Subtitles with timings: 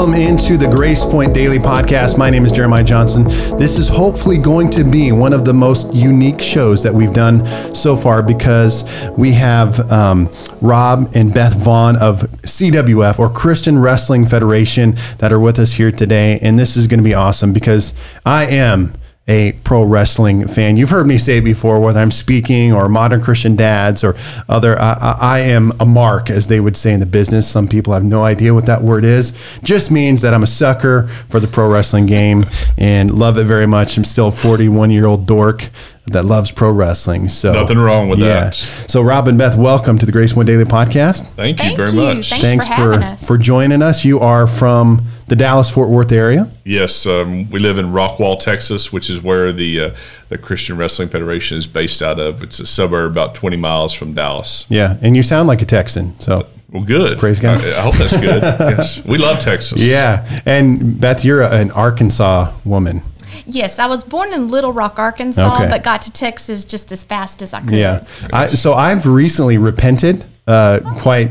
[0.00, 2.16] Welcome into the Grace Point Daily Podcast.
[2.16, 3.24] My name is Jeremiah Johnson.
[3.58, 7.44] This is hopefully going to be one of the most unique shows that we've done
[7.74, 8.88] so far because
[9.18, 10.30] we have um,
[10.62, 15.92] Rob and Beth Vaughn of CWF or Christian Wrestling Federation that are with us here
[15.92, 16.38] today.
[16.40, 17.92] And this is going to be awesome because
[18.24, 18.94] I am
[19.30, 20.76] a pro wrestling fan.
[20.76, 24.16] You've heard me say before, whether I'm speaking or modern Christian dads or
[24.48, 27.48] other, I, I, am a mark, as they would say in the business.
[27.48, 29.32] Some people have no idea what that word is.
[29.62, 32.44] Just means that I'm a sucker for the pro wrestling game
[32.76, 33.96] and love it very much.
[33.96, 35.70] I'm still a 41 year old dork
[36.06, 37.28] that loves pro wrestling.
[37.28, 38.26] So nothing wrong with yeah.
[38.26, 38.54] that.
[38.54, 41.28] So Rob and Beth, welcome to the Grace Point Daily Podcast.
[41.34, 41.96] Thank you Thank very you.
[41.96, 42.30] much.
[42.30, 44.04] Thanks, Thanks for for, for, joining us.
[44.04, 46.50] You are from the Dallas Fort Worth area.
[46.64, 49.94] Yes, um, we live in Rockwall, Texas, which is where the uh,
[50.28, 52.42] the Christian Wrestling Federation is based out of.
[52.42, 54.66] It's a suburb about 20 miles from Dallas.
[54.68, 56.18] Yeah, and you sound like a Texan.
[56.18, 57.18] So well, good.
[57.18, 57.64] Praise God.
[57.64, 58.42] I, I hope that's good.
[58.42, 59.80] yes, we love Texas.
[59.80, 63.02] Yeah, and Beth, you're an Arkansas woman.
[63.46, 65.68] Yes, I was born in Little Rock, Arkansas, okay.
[65.70, 67.78] but got to Texas just as fast as I could.
[67.78, 68.04] Yeah.
[68.32, 71.30] I, so I've recently repented uh, quite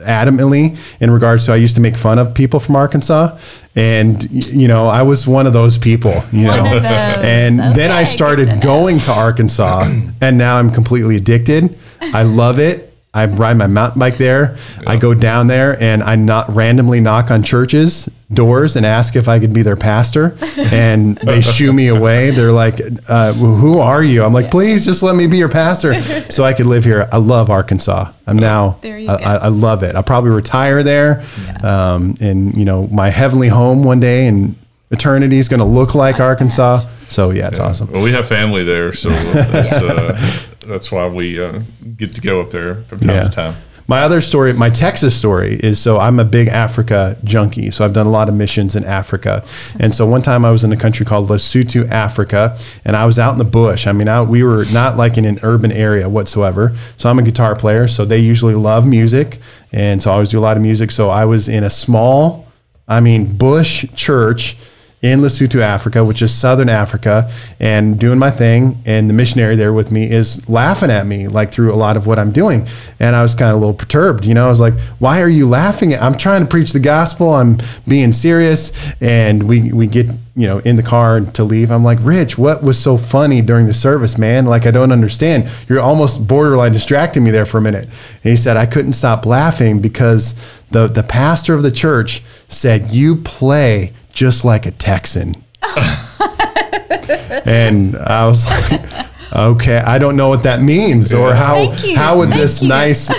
[0.00, 3.38] adamantly in regards to I used to make fun of people from Arkansas.
[3.76, 6.64] And you know I was one of those people you know?
[6.64, 9.88] and okay, then I started going to Arkansas
[10.20, 11.78] and now I'm completely addicted.
[12.00, 14.56] I love it I ride my mountain bike there.
[14.86, 19.28] I go down there and I not randomly knock on churches doors and ask if
[19.28, 20.36] I could be their pastor,
[20.72, 22.30] and they shoo me away.
[22.30, 26.00] They're like, uh, "Who are you?" I'm like, "Please, just let me be your pastor,
[26.30, 28.12] so I could live here." I love Arkansas.
[28.26, 28.78] I'm now.
[28.80, 29.24] There you I, go.
[29.24, 29.96] I, I love it.
[29.96, 31.94] I'll probably retire there, yeah.
[31.94, 34.54] um, and you know, my heavenly home one day, and
[34.90, 36.84] eternity is going to look like Arkansas.
[37.08, 37.66] So yeah, it's yeah.
[37.66, 37.90] awesome.
[37.90, 41.60] Well, we have family there, so that's, uh, that's why we uh,
[41.96, 43.24] get to go up there from time yeah.
[43.24, 43.54] to time.
[43.90, 47.72] My other story, my Texas story, is so I'm a big Africa junkie.
[47.72, 49.44] So I've done a lot of missions in Africa.
[49.80, 53.18] And so one time I was in a country called Lesotho, Africa, and I was
[53.18, 53.88] out in the bush.
[53.88, 56.76] I mean, I, we were not like in an urban area whatsoever.
[56.98, 57.88] So I'm a guitar player.
[57.88, 59.40] So they usually love music.
[59.72, 60.92] And so I always do a lot of music.
[60.92, 62.46] So I was in a small,
[62.86, 64.56] I mean, bush church
[65.02, 68.82] in Lesotho, Africa, which is southern Africa, and doing my thing.
[68.84, 72.06] And the missionary there with me is laughing at me, like through a lot of
[72.06, 72.68] what I'm doing.
[72.98, 74.26] And I was kind of a little perturbed.
[74.26, 75.94] You know, I was like, why are you laughing?
[75.94, 77.32] I'm trying to preach the gospel.
[77.32, 78.72] I'm being serious.
[79.00, 81.70] And we, we get, you know, in the car to leave.
[81.70, 84.44] I'm like, Rich, what was so funny during the service, man?
[84.44, 85.50] Like, I don't understand.
[85.66, 87.84] You're almost borderline distracting me there for a minute.
[87.84, 90.34] And he said, I couldn't stop laughing because
[90.70, 95.44] the, the pastor of the church said, You play just like a Texan.
[97.44, 98.82] and I was like,
[99.32, 102.68] okay, I don't know what that means or how how would Thank this you.
[102.68, 103.10] nice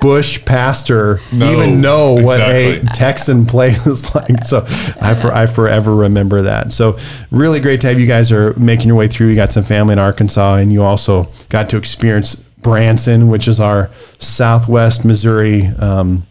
[0.00, 2.88] bush pastor no, even know what exactly.
[2.88, 4.44] a Texan play is like.
[4.44, 4.64] So
[5.00, 6.72] I for, I forever remember that.
[6.72, 6.98] So
[7.30, 9.28] really great to have you guys are making your way through.
[9.28, 13.60] You got some family in Arkansas and you also got to experience Branson, which is
[13.60, 16.26] our Southwest Missouri um,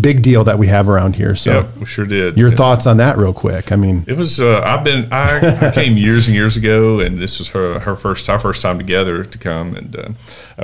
[0.00, 1.34] big deal that we have around here.
[1.36, 2.36] So yeah, we sure did.
[2.36, 2.56] Your yeah.
[2.56, 3.72] thoughts on that, real quick?
[3.72, 4.40] I mean, it was.
[4.40, 5.12] Uh, I've been.
[5.12, 8.62] I, I, came years and years ago, and this was her her first our first
[8.62, 10.08] time together to come, and uh,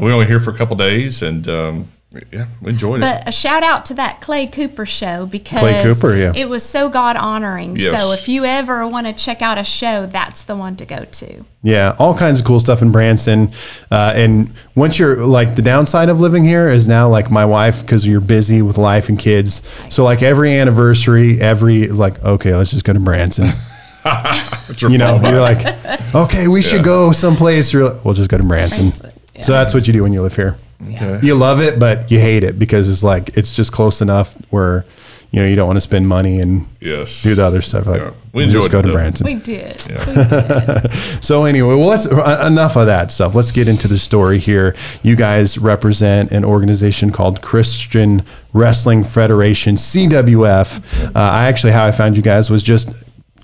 [0.01, 1.89] we only here for a couple days, and um,
[2.33, 3.19] yeah, enjoyed but it.
[3.21, 6.33] But a shout out to that Clay Cooper show because Clay Cooper, yeah.
[6.35, 7.77] it was so God honoring.
[7.77, 8.01] Yes.
[8.01, 11.05] So if you ever want to check out a show, that's the one to go
[11.05, 11.45] to.
[11.63, 13.53] Yeah, all kinds of cool stuff in Branson.
[13.91, 17.83] Uh, and once you're like the downside of living here is now like my wife
[17.83, 19.63] because you're busy with life and kids.
[19.91, 23.49] So like every anniversary, every like okay, let's just go to Branson.
[24.79, 25.67] you know, you're like,
[26.15, 27.75] okay, we should go someplace.
[27.75, 28.91] Real- we'll just go to Branson.
[28.91, 29.13] Branson.
[29.35, 29.43] Yeah.
[29.43, 30.57] So that's what you do when you live here.
[30.87, 31.21] Okay.
[31.23, 34.85] You love it, but you hate it because it's like it's just close enough where
[35.31, 37.23] you know you don't want to spend money and yes.
[37.23, 37.87] do the other stuff.
[37.87, 38.13] Like yeah.
[38.33, 39.27] we enjoyed just go to Branson.
[39.27, 39.85] We did.
[39.91, 40.07] Yeah.
[40.09, 40.15] We
[40.89, 40.93] did.
[41.23, 43.35] so anyway, well, let's uh, enough of that stuff.
[43.35, 44.77] Let's get into the story here.
[45.03, 48.23] You guys represent an organization called Christian
[48.53, 51.07] Wrestling Federation (CWF).
[51.09, 52.95] Uh, I actually how I found you guys was just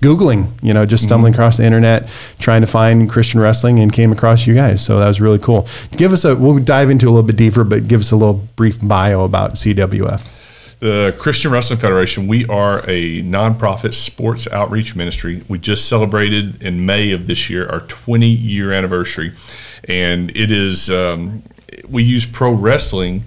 [0.05, 1.41] Googling, you know, just stumbling mm-hmm.
[1.41, 4.85] across the internet, trying to find Christian wrestling and came across you guys.
[4.85, 5.67] So that was really cool.
[5.93, 8.35] Give us a, we'll dive into a little bit deeper, but give us a little
[8.57, 10.29] brief bio about CWF.
[10.81, 15.43] The Christian Wrestling Federation, we are a nonprofit sports outreach ministry.
[15.49, 19.33] We just celebrated in May of this year our 20 year anniversary.
[19.85, 21.43] And it is, um,
[21.89, 23.25] we use pro wrestling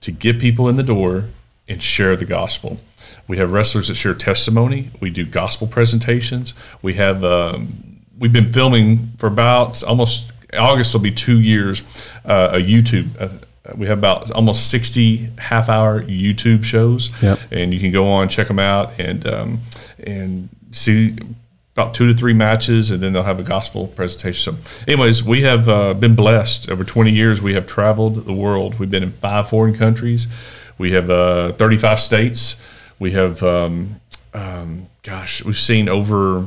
[0.00, 1.26] to get people in the door
[1.68, 2.80] and share the gospel.
[3.28, 4.90] We have wrestlers that share testimony.
[5.00, 6.54] We do gospel presentations.
[6.82, 11.82] We have um, we've been filming for about almost August will be two years
[12.24, 13.30] uh, a YouTube a,
[13.74, 17.38] we have about almost 60 half hour YouTube shows, yep.
[17.50, 19.60] and you can go on check them out and um,
[19.98, 21.16] and see
[21.74, 24.56] about two to three matches, and then they'll have a gospel presentation.
[24.62, 27.42] So, anyways, we have uh, been blessed over 20 years.
[27.42, 28.78] We have traveled the world.
[28.78, 30.26] We've been in five foreign countries.
[30.78, 32.56] We have uh, 35 states.
[32.98, 34.00] We have, um,
[34.32, 36.46] um, gosh, we've seen over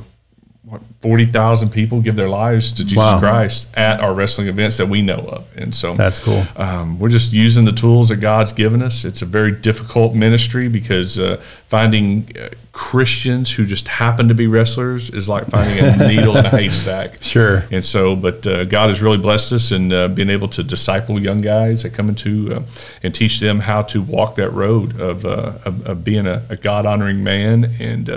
[0.69, 3.19] what, 40,000 people give their lives to Jesus wow.
[3.19, 5.57] Christ at our wrestling events that we know of.
[5.57, 6.43] And so that's cool.
[6.55, 9.03] Um, we're just using the tools that God's given us.
[9.03, 14.45] It's a very difficult ministry because uh, finding uh, Christians who just happen to be
[14.45, 17.23] wrestlers is like finding a needle in a haystack.
[17.23, 17.65] Sure.
[17.71, 21.19] And so, but uh, God has really blessed us in uh, being able to disciple
[21.19, 22.61] young guys that come into uh,
[23.01, 26.57] and teach them how to walk that road of, uh, of, of, being a, a
[26.57, 28.09] God honoring man and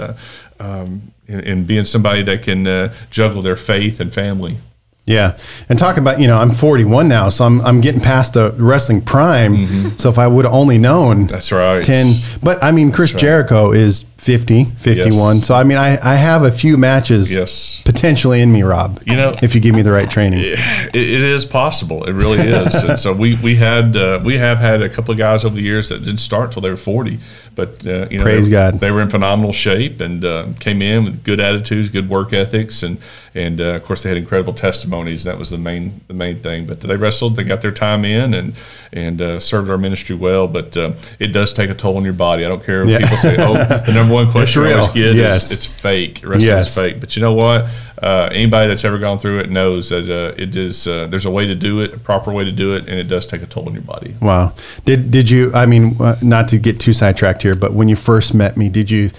[0.60, 4.56] um, and, being somebody that can uh, juggle their faith and family.
[5.04, 5.36] Yeah,
[5.68, 9.00] and talk about you know I'm 41 now, so I'm I'm getting past the wrestling
[9.00, 9.56] prime.
[9.56, 9.88] Mm-hmm.
[9.98, 12.14] So if I would have only known, that's right, 10.
[12.40, 13.20] But I mean, Chris right.
[13.20, 15.36] Jericho is 50, 51.
[15.38, 15.46] Yes.
[15.48, 17.82] So I mean, I, I have a few matches yes.
[17.84, 19.02] potentially in me, Rob.
[19.04, 22.04] You know, if you give me the right training, it, it is possible.
[22.04, 22.72] It really is.
[22.84, 25.62] and so we we had uh, we have had a couple of guys over the
[25.62, 27.18] years that didn't start until they were 40,
[27.56, 30.82] but uh, you know, praise they, God, they were in phenomenal shape and uh, came
[30.82, 32.98] in with good attitudes, good work ethics, and
[33.34, 35.24] and uh, of course they had incredible testimonies.
[35.24, 36.66] That was the main the main thing.
[36.66, 38.54] But they wrestled, they got their time in, and
[38.92, 40.46] and uh, served our ministry well.
[40.46, 42.44] But uh, it does take a toll on your body.
[42.44, 42.98] I don't care yeah.
[42.98, 45.50] people say, oh, the number one question I always get yes.
[45.50, 46.20] is it's fake.
[46.22, 46.68] Wrestling yes.
[46.68, 47.00] is fake.
[47.00, 47.66] But you know what?
[48.02, 50.86] Uh, anybody that's ever gone through it knows that uh, it is.
[50.88, 53.04] Uh, there's a way to do it, a proper way to do it, and it
[53.04, 54.16] does take a toll on your body.
[54.20, 54.54] Wow.
[54.84, 55.52] Did did you?
[55.54, 58.68] I mean, uh, not to get too sidetracked here, but when you first met me,
[58.68, 59.10] did you?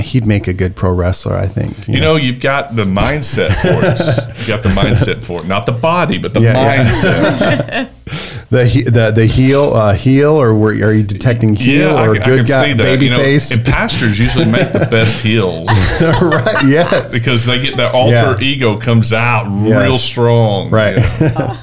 [0.00, 1.88] He'd make a good pro wrestler, I think.
[1.88, 2.14] You, you know?
[2.14, 2.16] know?
[2.16, 4.38] you've got the mindset for it.
[4.40, 7.68] you got the mindset for it, not the body, but the yeah, mindset.
[7.68, 7.88] Yeah.
[8.52, 12.24] the the the heel uh, heel or were, are you detecting heel yeah, or I,
[12.24, 13.50] good I guy baby you know, face?
[13.50, 15.66] And pastors usually make the best heels,
[16.00, 16.64] right?
[16.66, 19.82] Yes, because they get that alter ego comes out yes.
[19.82, 20.96] real strong, right?
[20.96, 21.58] You know?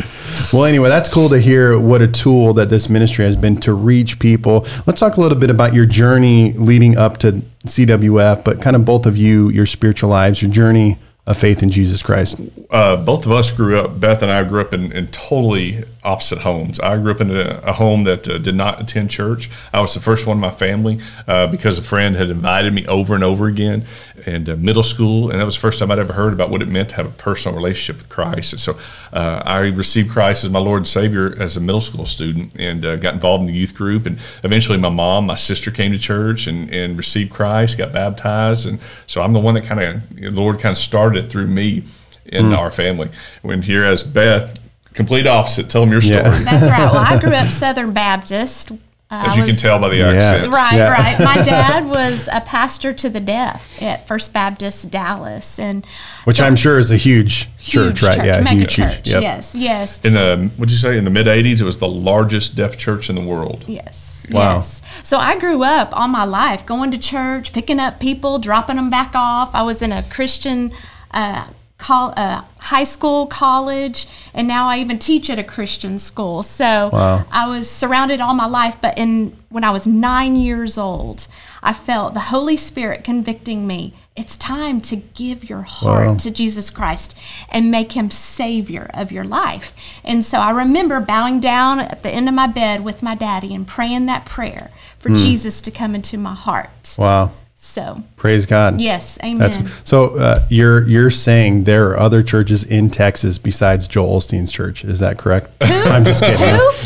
[0.54, 3.74] Well, anyway, that's cool to hear what a tool that this ministry has been to
[3.74, 4.66] reach people.
[4.86, 8.86] Let's talk a little bit about your journey leading up to CWF, but kind of
[8.86, 10.98] both of you, your spiritual lives, your journey
[11.30, 12.42] of faith in Jesus Christ?
[12.72, 16.40] Uh, both of us grew up, Beth and I grew up in, in totally opposite
[16.40, 16.80] homes.
[16.80, 19.50] I grew up in a, a home that uh, did not attend church.
[19.74, 22.86] I was the first one in my family uh, because a friend had invited me
[22.88, 23.86] over and over again
[24.26, 26.62] in uh, middle school, and that was the first time I'd ever heard about what
[26.62, 28.54] it meant to have a personal relationship with Christ.
[28.54, 28.78] And so
[29.12, 32.86] uh, I received Christ as my Lord and Savior as a middle school student and
[32.86, 34.06] uh, got involved in the youth group.
[34.06, 38.66] And eventually, my mom, my sister came to church and, and received Christ, got baptized.
[38.66, 41.48] And so I'm the one that kind of, the Lord kind of started it through
[41.48, 41.84] me
[42.26, 42.58] in mm.
[42.58, 43.10] our family.
[43.42, 44.58] When here as Beth,
[44.94, 45.70] complete opposite.
[45.70, 46.24] Tell them your story.
[46.24, 46.40] Yeah.
[46.44, 46.92] That's right.
[46.92, 48.72] Well, I grew up Southern Baptist.
[49.12, 50.54] Uh, As you was, can tell by the accent.
[50.54, 50.92] Right, yeah.
[50.92, 51.20] right.
[51.20, 55.84] My dad was a pastor to the deaf at First Baptist Dallas, and
[56.26, 58.18] which so, I'm sure is a huge, huge church, right?
[58.18, 58.96] Church, yeah, huge, church.
[58.98, 59.08] huge.
[59.08, 59.24] Yep.
[59.24, 60.06] Yes, yes.
[60.06, 60.96] In the what'd you say?
[60.96, 63.64] In the mid '80s, it was the largest deaf church in the world.
[63.68, 64.28] Yes.
[64.30, 64.58] Wow.
[64.58, 64.84] Yes.
[65.02, 68.92] So I grew up all my life going to church, picking up people, dropping them
[68.92, 69.56] back off.
[69.56, 70.72] I was in a Christian
[71.10, 71.48] uh,
[71.80, 76.44] col- uh, high school, college, and now I even teach at a Christian school.
[76.44, 77.26] So wow.
[77.32, 78.78] I was surrounded all my life.
[78.80, 81.28] But in when I was nine years old,
[81.64, 83.94] I felt the Holy Spirit convicting me.
[84.16, 86.16] It's time to give your heart wow.
[86.18, 87.18] to Jesus Christ
[87.50, 89.74] and make him savior of your life.
[90.04, 93.56] And so I remember bowing down at the end of my bed with my daddy
[93.56, 95.18] and praying that prayer for mm.
[95.18, 96.96] Jesus to come into my heart.
[96.98, 97.32] Wow.
[97.62, 98.80] So praise God.
[98.80, 99.38] Yes, amen.
[99.38, 104.52] That's, so uh, you're you're saying there are other churches in Texas besides Joel Osteen's
[104.52, 104.86] church.
[104.86, 105.52] Is that correct?
[105.64, 105.74] Who?
[105.74, 106.40] I'm just kidding.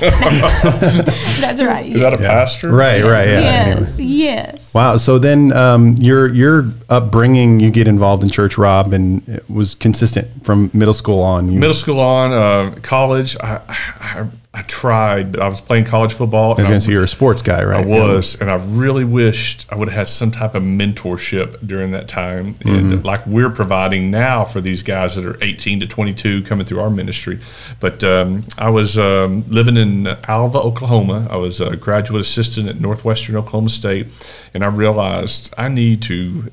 [1.40, 1.86] That's right.
[1.86, 2.72] Is that a pastor?
[2.72, 3.28] Right, yes, right.
[3.28, 3.40] Yeah.
[3.40, 4.14] Yes, anyway.
[4.14, 4.74] yes.
[4.74, 4.98] Wow.
[4.98, 9.76] So then um, your your upbringing, you get involved in church, Rob, and it was
[9.76, 11.52] consistent from middle school on.
[11.52, 13.38] You, middle school on, uh, college.
[13.40, 16.54] I, I I tried, but I was playing college football.
[16.54, 17.84] I was going to say you're a sports guy, right?
[17.84, 21.90] I was, and I really wished I would have had some type of mentorship during
[21.92, 22.70] that time, mm-hmm.
[22.70, 26.82] and like we're providing now for these guys that are 18 to 22 coming through
[26.82, 27.40] our ministry.
[27.80, 31.28] But um, I was um, living in Alva, Oklahoma.
[31.32, 34.08] I was a graduate assistant at Northwestern Oklahoma State,
[34.54, 36.52] and I realized I need to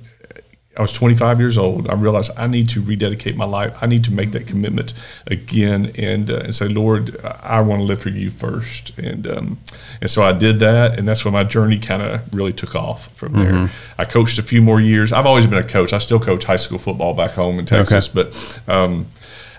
[0.76, 1.90] I was 25 years old.
[1.90, 3.76] I realized I need to rededicate my life.
[3.82, 4.94] I need to make that commitment
[5.26, 8.96] again and, uh, and say, Lord, I want to live for you first.
[8.96, 9.58] And um,
[10.00, 13.08] and so I did that, and that's when my journey kind of really took off
[13.16, 13.52] from there.
[13.52, 14.00] Mm-hmm.
[14.00, 15.12] I coached a few more years.
[15.12, 15.92] I've always been a coach.
[15.92, 18.30] I still coach high school football back home in Texas, okay.
[18.30, 19.06] but um,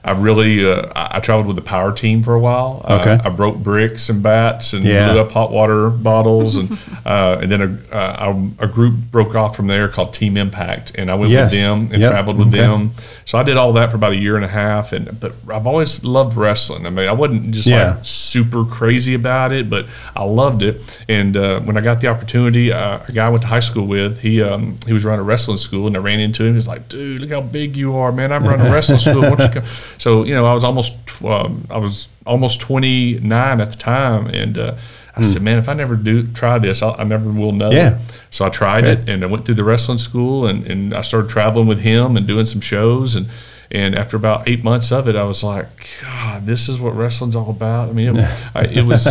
[0.03, 2.81] I really uh, I, traveled with the power team for a while.
[2.86, 3.20] Uh, Okay.
[3.24, 5.12] I broke bricks and bats and Yeah.
[5.12, 6.72] blew up hot water bottles and
[7.05, 10.93] uh, and then a, uh, a, a group broke off from there called Team Impact
[10.96, 11.51] and I went Yes.
[11.51, 12.12] with them and Yep.
[12.12, 12.58] traveled with Okay.
[12.58, 12.91] them.
[13.25, 15.67] So I did all that for about a year and a half and but I've
[15.67, 16.86] always loved wrestling.
[16.88, 17.91] I mean I wasn't just Yeah.
[17.96, 21.03] like super crazy about it, but I loved it.
[21.08, 23.86] And uh, when I got the opportunity, uh, a guy I went to high school
[23.86, 26.55] with, he um, he was running a wrestling school, and I ran into him.
[26.55, 28.31] He's like, "Dude, look how big you are, man!
[28.31, 29.22] I'm running a wrestling school.
[29.22, 29.70] Why don't you come?"
[30.01, 34.25] So you know, I was almost tw- um, I was almost 29 at the time,
[34.25, 34.75] and uh,
[35.15, 38.00] I said, "Man, if I never do try this, I'll, I never will know." Yeah.
[38.31, 41.29] So I tried it, and I went through the wrestling school, and, and I started
[41.29, 43.27] traveling with him and doing some shows, and
[43.70, 45.67] and after about eight months of it, I was like,
[46.01, 47.89] God, this is what wrestling's all about.
[47.89, 49.05] I mean, it, I, it was,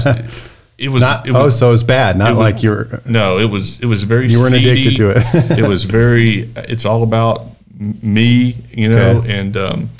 [0.76, 2.18] it was, Not, it oh, was, so it's bad.
[2.18, 3.00] Not it was- like you're.
[3.06, 4.26] no, it was, it was very.
[4.26, 4.70] You weren't seedy.
[4.70, 5.58] addicted to it.
[5.60, 6.50] it was very.
[6.56, 7.46] It's all about
[7.78, 9.38] me, you know, Okay.
[9.38, 9.90] and um,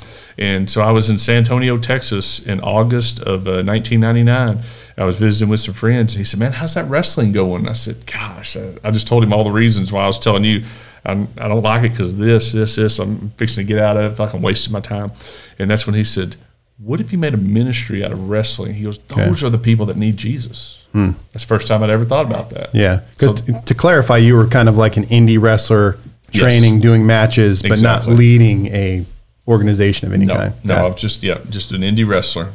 [0.40, 4.62] and so I was in San Antonio, Texas, in August of uh, 1999.
[4.98, 7.74] I was visiting with some friends, and he said, "Man, how's that wrestling going?" I
[7.74, 10.64] said, "Gosh," I, I just told him all the reasons why I was telling you.
[11.06, 12.98] I'm, I don't like it because this, this, this.
[12.98, 14.10] I'm fixing to get out of it.
[14.10, 15.12] I feel like I'm wasting my time.
[15.58, 16.36] And that's when he said,
[16.78, 19.86] "What if you made a ministry out of wrestling?" He goes, "Those are the people
[19.86, 22.70] that need Jesus." That's the first time I'd ever thought about that.
[22.70, 22.76] Hmm.
[22.76, 23.00] Yeah.
[23.12, 25.96] Because So- to clarify, you were kind of like an indie wrestler
[26.32, 26.42] Yes.
[26.42, 28.10] training, doing matches, but Exactly.
[28.12, 29.04] not leading a
[29.50, 30.52] organization of any No, kind.
[30.64, 30.92] no, I it.
[30.92, 32.52] was just yeah, just an indie wrestler.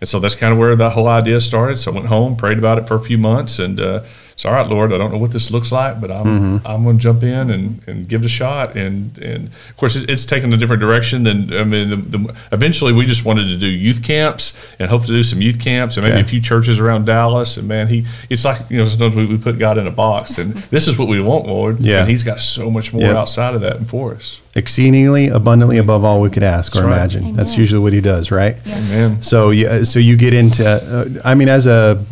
[0.00, 1.78] And so that's kind of where that whole idea started.
[1.78, 4.02] So I went home, prayed about it for a few months, and uh,
[4.36, 4.92] it's all right, Lord.
[4.92, 6.66] I don't know what this looks like, but I'm Mm-hmm.
[6.66, 8.76] I'm going to jump in and, and give it a shot.
[8.76, 11.88] And and of course, it, it's taken a different direction than I mean.
[11.88, 15.40] The, the, eventually, we just wanted to do youth camps and hope to do some
[15.40, 16.22] youth camps and maybe Okay.
[16.22, 17.56] a few churches around Dallas.
[17.56, 20.36] And man, he it's like you know sometimes we, we put God in a box,
[20.36, 21.80] and this is what we want, Lord.
[21.80, 22.00] Yeah.
[22.00, 23.16] and He's got so much more Yep.
[23.16, 24.40] outside of that for us.
[24.54, 26.92] Exceedingly abundantly above all we could ask or right.
[26.92, 27.34] imagine.
[27.36, 28.60] That's usually what he does, right?
[28.66, 28.90] Yes.
[28.92, 29.22] Amen.
[29.22, 30.66] So you, so you get into.
[30.68, 32.02] Uh, I mean, as a,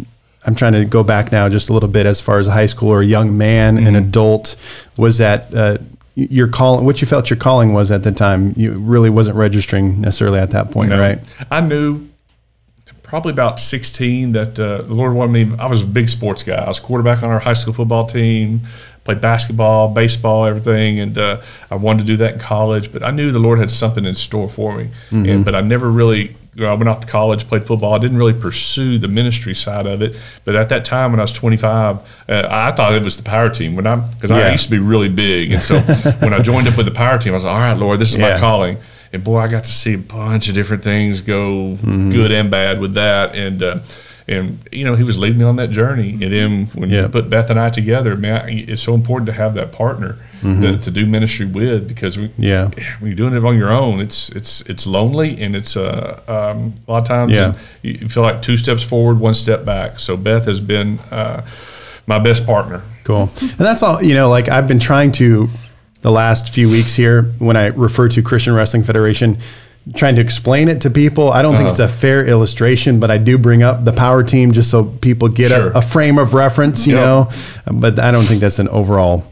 [0.46, 2.66] I'm trying to go back now just a little bit as far as a high
[2.66, 3.86] school or a young man, Mm-hmm.
[3.86, 4.56] an adult.
[4.98, 5.78] Was that uh,
[6.14, 6.84] your calling?
[6.84, 8.52] What you felt your calling was at the time?
[8.56, 11.00] You really wasn't registering necessarily at that point, No.
[11.00, 11.18] right?
[11.50, 12.08] I knew
[13.02, 15.56] probably about 16 that uh, the Lord wanted me.
[15.58, 16.56] I was a big sports guy.
[16.56, 18.62] I was quarterback on our high school football team,
[19.04, 22.92] played basketball, baseball, everything, and uh, I wanted to do that in college.
[22.92, 24.84] But I knew the Lord had something in store for me.
[25.10, 25.26] Mm-hmm.
[25.26, 26.36] And, but I never really.
[26.60, 27.94] I went off to college, played football.
[27.94, 30.16] I didn't really pursue the ministry side of it.
[30.44, 31.96] But at that time, when I was 25,
[32.28, 33.74] uh, I thought it was the power team.
[33.76, 35.78] When I because I used to be really big, and so
[36.20, 38.12] when I joined up with the power team, I was like, "All right, Lord, this
[38.12, 38.34] is Yeah.
[38.34, 38.78] my calling."
[39.12, 42.10] And boy, I got to see a bunch of different things go Mm-hmm.
[42.12, 43.34] good and bad with that.
[43.34, 43.78] And uh,
[44.26, 46.10] and you know, he was leading me on that journey.
[46.12, 47.02] And then when Yeah.
[47.02, 50.76] you put Beth and I together, man, it's so important to have that partner to,
[50.78, 52.42] to do ministry with because we, Mm-hmm.
[52.42, 52.64] Yeah.
[53.00, 56.74] when you're doing it on your own, it's it's it's lonely and it's uh, um,
[56.86, 57.54] a lot of times Yeah.
[57.82, 59.98] you feel like two steps forward, one step back.
[60.00, 61.44] So Beth has been uh,
[62.06, 62.82] my best partner.
[63.04, 63.30] Cool.
[63.40, 65.48] And that's all, you know, like I've been trying to
[66.02, 69.38] the last few weeks here when I refer to Christian Wrestling Federation,
[69.94, 71.30] trying to explain it to people.
[71.32, 74.52] I don't think it's a fair illustration, but I do bring up the power team
[74.52, 75.70] just so people get Sure.
[75.70, 77.04] a, a frame of reference, you Yep.
[77.04, 77.30] know.
[77.72, 79.24] But I don't think that's an overall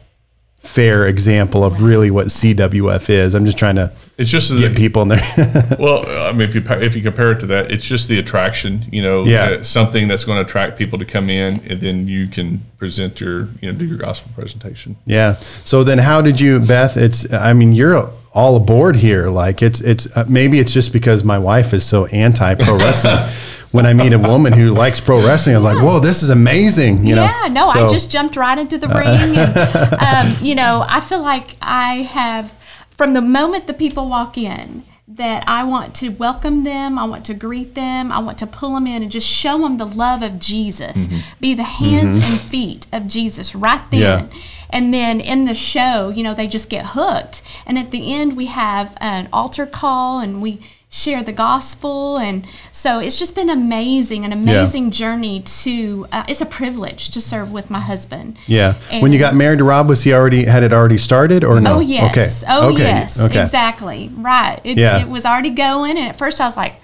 [0.63, 3.35] fair example of really what CWF is.
[3.35, 5.75] I'm just trying to It's just get people in there.
[5.77, 8.85] Well, I mean, if you if you compare it to that, it's just the attraction.
[8.91, 9.43] You know, Yeah.
[9.59, 13.19] uh, something that's going to attract people to come in, and then you can present
[13.19, 14.95] your you know do your gospel presentation.
[15.05, 15.35] Yeah.
[15.65, 16.95] So then, how did you, Beth?
[16.97, 17.31] It's.
[17.33, 19.27] I mean, you're all aboard here.
[19.29, 19.81] Like it's.
[19.81, 23.29] It's uh, maybe it's just because my wife is so anti pro wrestling.
[23.73, 26.29] when I meet a woman who likes pro wrestling, I was like, "Whoa, this is
[26.29, 27.23] amazing!" You know.
[27.23, 29.37] yeah, no, I just jumped right into the uh, ring.
[29.37, 32.53] And, um, you know, I feel like I have,
[32.91, 37.25] from the moment the people walk in, that I want to welcome them, I want
[37.25, 40.21] to greet them, I want to pull them in and just show them the love
[40.21, 41.39] of Jesus, mm-hmm.
[41.41, 42.31] be the hands mm-hmm.
[42.31, 43.99] and feet of Jesus right then.
[44.29, 44.39] Yeah.
[44.69, 47.43] And then in the show, you know, they just get hooked.
[47.65, 50.61] And at the end, we have an altar call and we
[50.93, 52.17] share the gospel.
[52.19, 57.19] And so it's just been amazing, an amazing journey to, uh, it's a privilege to
[57.19, 58.37] serve with my husband.
[58.45, 58.75] Yeah.
[58.99, 61.77] when you got married to Rob, was he already had it already started or no?
[61.77, 62.43] Oh, yes.
[62.43, 62.51] Okay.
[62.53, 62.83] Oh, okay.
[62.83, 63.19] yes.
[63.19, 63.41] Okay.
[63.41, 64.11] Exactly.
[64.15, 64.59] Right.
[64.63, 65.01] It, Yeah.
[65.01, 65.97] it was already going.
[65.97, 66.75] And at first I was like,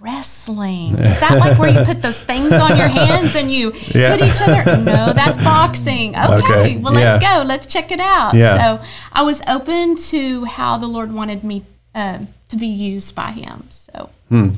[0.00, 0.94] wrestling.
[0.98, 4.16] Is that like where you put those things on your hands and you Yeah.
[4.18, 4.76] put each other?
[4.82, 6.14] No, that's boxing.
[6.26, 6.34] Okay.
[6.36, 6.76] Okay.
[6.78, 7.38] Well, let's Yeah.
[7.38, 7.44] go.
[7.46, 8.34] Let's check it out.
[8.34, 8.78] Yeah.
[8.78, 13.30] So I was open to how the Lord wanted me uh, to be used by
[13.32, 13.66] Him.
[13.70, 14.10] So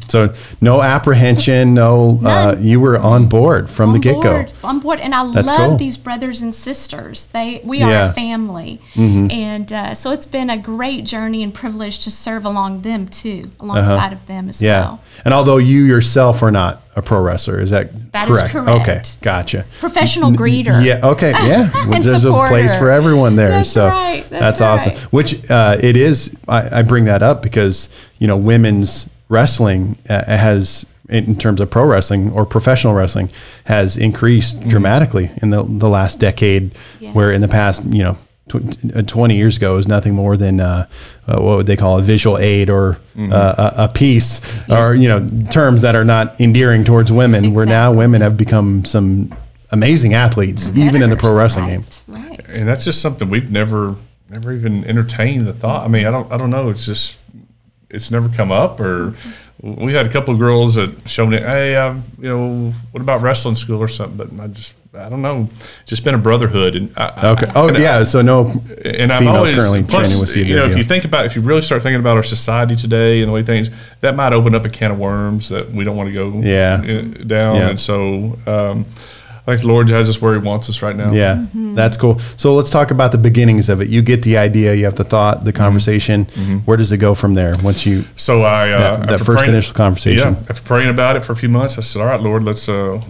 [0.08, 0.32] So
[0.62, 2.18] no apprehension, no.
[2.24, 4.46] Uh, you were on board from the get go.
[4.64, 5.76] on board, and I That's love cool.
[5.76, 7.26] these brothers and sisters.
[7.26, 7.84] They we Yeah.
[7.88, 8.06] Mm-hmm.
[8.06, 12.46] are a family, and uh, so it's been a great journey and privilege to serve
[12.46, 14.66] along them too, alongside of them as Uh-huh.
[14.66, 14.80] Yeah.
[14.80, 15.00] well.
[15.26, 18.52] And although you yourself are not a pro wrestler, is that That is correct?
[18.54, 18.80] correct.
[18.88, 19.64] Okay, gotcha.
[19.80, 20.82] Professional greeter.
[20.82, 21.00] Yeah.
[21.04, 21.32] Okay.
[21.46, 21.70] Yeah.
[21.86, 23.50] Well, There's a place for everyone there.
[23.50, 24.94] That's so right, that's awesome.
[24.94, 25.02] right.
[25.12, 26.34] Which uh, it is.
[26.48, 31.70] I, I bring that up because you know women's wrestling uh, has, in terms of
[31.70, 33.30] pro wrestling or professional wrestling,
[33.64, 36.72] has increased dramatically in the the last decade.
[37.12, 38.18] Where in the past, you know.
[38.48, 40.86] tw- uh, 20 years ago is nothing more than uh,
[41.26, 45.06] uh, what would they call a visual aid or uh, a, a piece or you
[45.06, 45.20] know
[45.50, 49.34] terms that are not endearing towards women where now women have become some
[49.70, 52.56] amazing athletes even in the pro Betters, wrestling game right, Right.
[52.56, 53.96] and that's just something we've never
[54.30, 55.84] never even entertained the thought.
[55.84, 56.70] I mean, I don't I don't know.
[56.70, 57.18] It's just
[57.90, 59.14] it's never come up or.
[59.60, 63.22] We had a couple of girls that showed me, hey, um, you know, what about
[63.22, 64.16] wrestling school or something?
[64.36, 65.48] But I just, I don't know.
[65.80, 68.52] It's just been a brotherhood, and I, I- okay oh and I- yeah so no
[68.84, 71.42] and I'm always currently plus, training with you know if you think about if you
[71.42, 73.68] really start thinking about our society today and the way things
[73.98, 76.76] that might open up a can of worms that we don't want to go Yeah.
[77.26, 77.68] down Yeah.
[77.70, 78.86] and so um,
[79.48, 81.10] I think the Lord has us where He wants us right now.
[81.12, 81.74] yeah Mm-hmm.
[81.74, 84.84] that's cool so let's talk about the beginnings of it you get the idea you
[84.84, 85.44] have the thought Mm-hmm.
[85.46, 86.24] the conversation
[86.66, 89.46] where does it go from there once you So I uh, That- that after first
[89.48, 90.32] initial conversation.
[90.34, 92.68] Yeah, after praying about it for a few months, I said, "All right, Lord, let's.
[92.68, 93.00] Uh,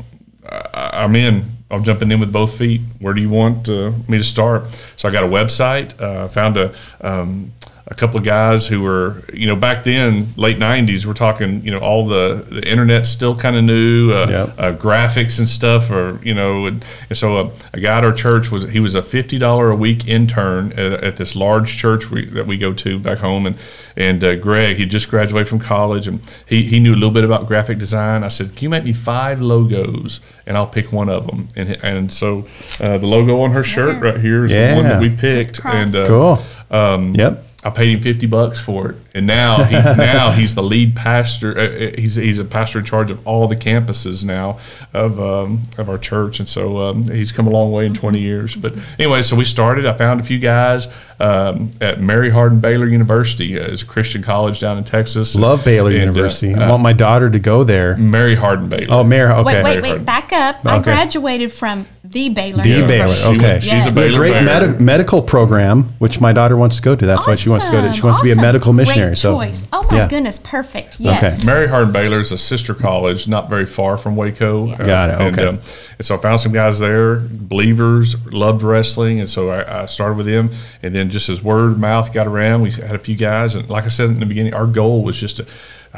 [0.83, 1.35] I, I'm in.
[1.71, 2.81] I'm jumping in with both feet.
[3.03, 4.61] Where do you want uh, me to start?"
[4.97, 5.89] So I got a website.
[6.01, 6.67] Uh, found a.
[7.01, 7.53] Um,
[7.91, 11.07] a couple of guys who were, you know, back then, late '90s.
[11.07, 14.49] We're talking, you know, all the the internet's still kind of new, uh, Yep.
[14.59, 18.13] uh, graphics and stuff, or you know, and, and so uh, a guy at our
[18.13, 22.11] church was he was a fifty dollar a week intern at, at this large church
[22.11, 23.57] we, that we go to back home, and
[23.97, 27.25] and uh, Greg he just graduated from college and he, he knew a little bit
[27.25, 28.23] about graphic design.
[28.23, 31.71] I said, can you make me five logos and I'll pick one of them, and
[31.83, 32.47] and so
[32.81, 35.95] uh, the logo on her shirt right here is the one that we picked, Cross.
[35.95, 36.39] and uh, cool
[36.71, 40.63] um, yep I paid him fifty bucks for it, and now he, now he's the
[40.63, 41.59] lead pastor.
[41.59, 44.61] Uh, uh, he's he's a pastor in charge of all the campuses now
[44.95, 48.21] of um, of our church, and so um, he's come a long way in twenty
[48.21, 48.55] years.
[48.55, 49.87] But anyway, so we started.
[49.87, 50.87] I found a few guys
[51.21, 55.35] um, at Mary Hardin Baylor University, uh, it's a Christian college down in Texas.
[55.35, 58.69] love Baylor And, uh, University I uh, want my daughter to go there Mary Hardin
[58.69, 58.87] Baylor.
[58.91, 59.33] oh Mary.
[59.33, 60.05] okay Wait, wait, wait.
[60.05, 60.65] Back up.
[60.65, 62.63] I graduated from the Baylor.
[62.63, 63.39] The Baylor, University.
[63.39, 63.61] okay.
[63.61, 64.43] She's a Baylor great Bear.
[64.69, 67.73] medi- medical program which my daughter wants to go to that's why she wants to
[67.73, 68.43] go to she wants to be a Awesome.
[68.43, 69.67] medical Great missionary so choice.
[69.73, 70.09] Oh my yeah.
[70.09, 70.99] goodness, perfect.
[71.01, 71.45] Yes.
[71.45, 74.71] Mary Hardin Baylor is a sister college, not very far from Waco.
[74.71, 75.49] Uh, Got it, And, okay.
[75.49, 75.55] um,
[75.99, 80.17] and so I found some guys there, believers, loved wrestling, and so I, I started
[80.17, 80.51] with them.
[80.83, 83.69] And then just as word of mouth got around, we had a few guys, and
[83.69, 85.47] like I said in the beginning, our goal was just to.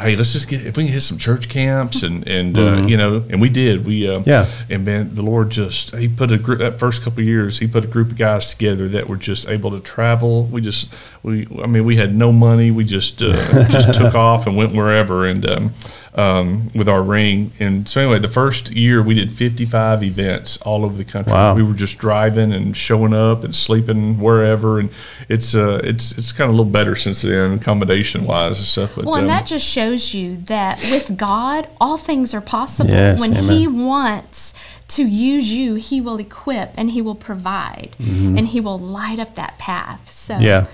[0.01, 2.97] Hey, let's just get if we can hit some church camps and and uh, you
[2.97, 4.29] know and we did we uh, Mm-hmm.
[4.29, 4.47] Yeah.
[4.69, 7.67] and man the Lord just he put a group that first couple of years he
[7.67, 11.47] put a group of guys together that were just able to travel we just we
[11.63, 13.33] I mean we had no money we just uh,
[13.69, 15.73] just took off and went wherever and um,
[16.15, 20.85] um, with our ring and so anyway the first year we did 55 events all
[20.85, 21.55] over the country Wow.
[21.55, 24.91] we were just driving and showing up and sleeping wherever and
[25.29, 28.97] it's uh it's it's kind of a little better since then accommodation wise and stuff
[28.97, 32.91] but Well, and um, that just shows you that with God, all things are possible.
[32.91, 33.45] Yes, when amen.
[33.57, 34.53] He wants
[34.91, 39.35] to use you, He will equip and He will provide and He will light up
[39.37, 40.11] that path.
[40.13, 40.43] So, Mm-hmm.
[40.45, 40.67] Yeah.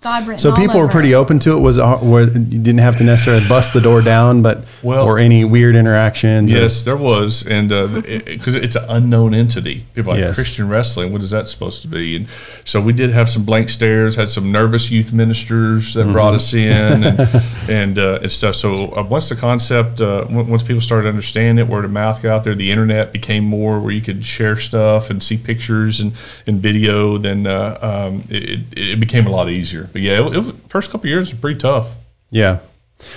[0.00, 1.60] God written So all people were pretty open to it.
[1.60, 5.18] Was it where you didn't have to necessarily bust the door down, but Well- or
[5.18, 6.50] any weird interactions.
[6.50, 10.34] or- Yes, there was, and because it's an unknown entity, people are like Yes.
[10.36, 11.12] Christian wrestling.
[11.12, 12.16] What is that supposed to be?
[12.16, 12.26] And
[12.64, 14.16] so we did have some blank stares.
[14.16, 17.20] Had some nervous youth ministers that brought us in, and
[17.68, 18.54] and, uh, and stuff.
[18.56, 22.30] So uh, once the concept, uh, once people started understanding it, word of mouth got
[22.36, 22.54] out there.
[22.54, 26.12] The internet became more where you could share stuff and see pictures and,
[26.46, 27.18] and video.
[27.18, 29.88] Then uh, um, it, it, became a lot easier.
[29.92, 31.96] But yeah, it, it was, first couple of years was pretty tough.
[32.30, 32.60] Yeah.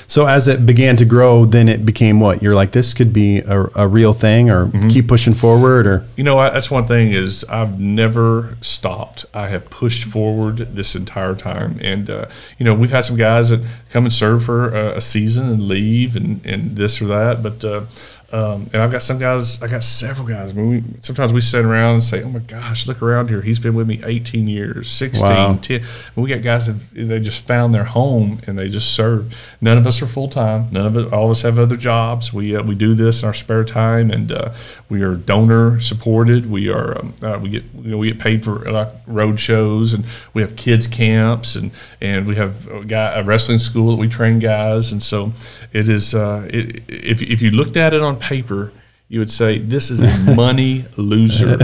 [0.07, 2.71] So as it began to grow, then it became what you're like.
[2.71, 4.89] This could be a, a real thing, or Mm-hmm.
[4.89, 9.25] keep pushing forward, or You know, I, that's one thing is I've never stopped.
[9.33, 12.25] I have pushed forward this entire time, and uh,
[12.57, 15.67] you know, we've had some guys that come and serve for a, a season and
[15.67, 17.41] leave, and, and this or that.
[17.41, 17.85] But uh,
[18.29, 20.49] Um, and I've got some guys, I got several guys.
[20.49, 23.41] I mean, we, sometimes we sit around and say, "Oh my gosh, look around here.
[23.41, 25.59] He's been with me 18 years, 16, Wow.
[25.61, 29.33] 10." And we got guys that they just found their home and they just serve.
[29.61, 30.67] None of us are full time.
[30.71, 31.13] None of it.
[31.13, 32.33] All of us have other jobs.
[32.33, 34.53] We uh, we do this in our spare time, and uh,
[34.89, 36.51] we are donor supported.
[36.51, 39.93] We are um, uh, we get you know, we get paid for like road shows,
[39.93, 44.01] and we have kids camps, and and we have a, guy, a wrestling school that
[44.01, 45.31] we train guys, and so
[45.71, 46.13] it is.
[46.13, 48.71] Uh, it, if if you looked at it on paper.
[49.09, 51.57] You would say this is a money loser,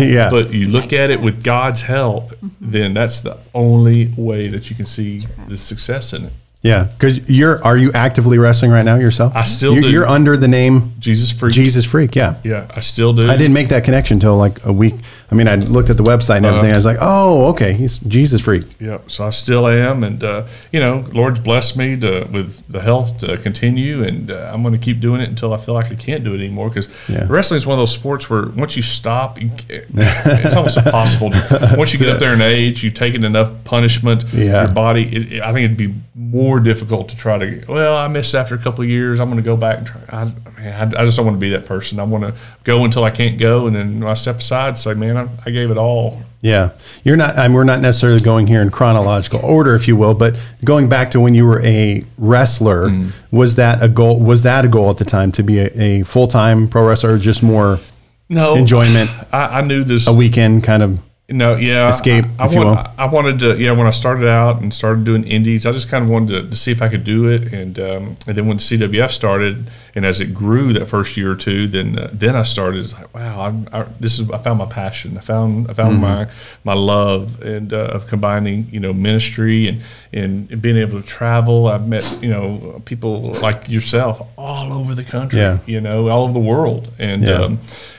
[0.00, 0.30] yeah.
[0.30, 2.48] but you look at it with God's help, mm-hmm.
[2.60, 6.32] then that's the only way that you can see the success in it.
[6.62, 6.84] Yeah.
[6.84, 9.32] Because you're, are you actively wrestling right now yourself?
[9.36, 9.90] I still you're, do.
[9.90, 11.52] You're under the name Jesus freak.
[11.52, 12.16] Jesus Freak.
[12.16, 12.36] Yeah.
[12.42, 13.28] Yeah, I still do.
[13.30, 14.94] I didn't make that connection until like a week.
[15.30, 16.72] I mean, I looked at the website and everything.
[16.72, 17.72] I was like, oh, okay.
[17.72, 18.62] He's Jesus Freak.
[18.80, 22.80] Yeah, so I still am, and uh, you know, Lord's blessed me to with the
[22.80, 25.90] health to continue, and uh, I'm going to keep doing it until I feel like
[25.90, 26.68] I can't do it anymore.
[26.68, 27.26] Because Yeah.
[27.28, 31.30] wrestling is one of those sports where once you stop, you, it's almost impossible.
[31.30, 34.24] To, once you get up there in age, you've taken enough punishment.
[34.32, 34.64] Yeah.
[34.66, 37.64] Your body, it- I think it'd be more difficult to try to.
[37.68, 39.20] Well, I missed after a couple of years.
[39.20, 40.00] I'm going to go back and try.
[40.08, 40.24] I,
[40.58, 41.98] man, I, I just don't want to be that person.
[42.00, 45.16] I want to go until I can't go, and then I step aside, say, man,
[45.16, 46.22] I, I gave it all.
[46.40, 46.70] Yeah,
[47.02, 47.38] you're not.
[47.38, 50.88] I mean, we're not necessarily going here in chronological order, if you will, but going
[50.88, 53.36] back to when you were a wrestler, mm-hmm.
[53.36, 54.20] was that a goal?
[54.20, 57.14] Was that a goal at the time to be a, a full time pro wrestler,
[57.14, 57.80] or just more
[58.28, 60.06] No enjoyment, I, I knew this.
[60.06, 61.00] a weekend kind of?
[61.28, 62.88] No, yeah, Escape, I, I, want-.
[62.98, 63.72] I wanted to, yeah.
[63.72, 66.56] When I started out and started doing indies, I just kind of wanted to, to
[66.56, 70.20] see if I could do it, and um, and then when CWF started, and as
[70.20, 72.84] it grew that first year or two, then uh, then I started.
[72.84, 75.18] It's like, wow, I'm, I, this is I found my passion.
[75.18, 76.02] I found I found Mm-hmm.
[76.02, 76.28] my
[76.62, 81.06] my love and uh, of combining you know ministry and, and and being able to
[81.06, 81.66] travel.
[81.66, 85.58] I've met you know people like yourself all over the country, Yeah.
[85.66, 87.22] you know, all over the world, and.
[87.22, 87.32] Yeah.
[87.32, 87.58] Um,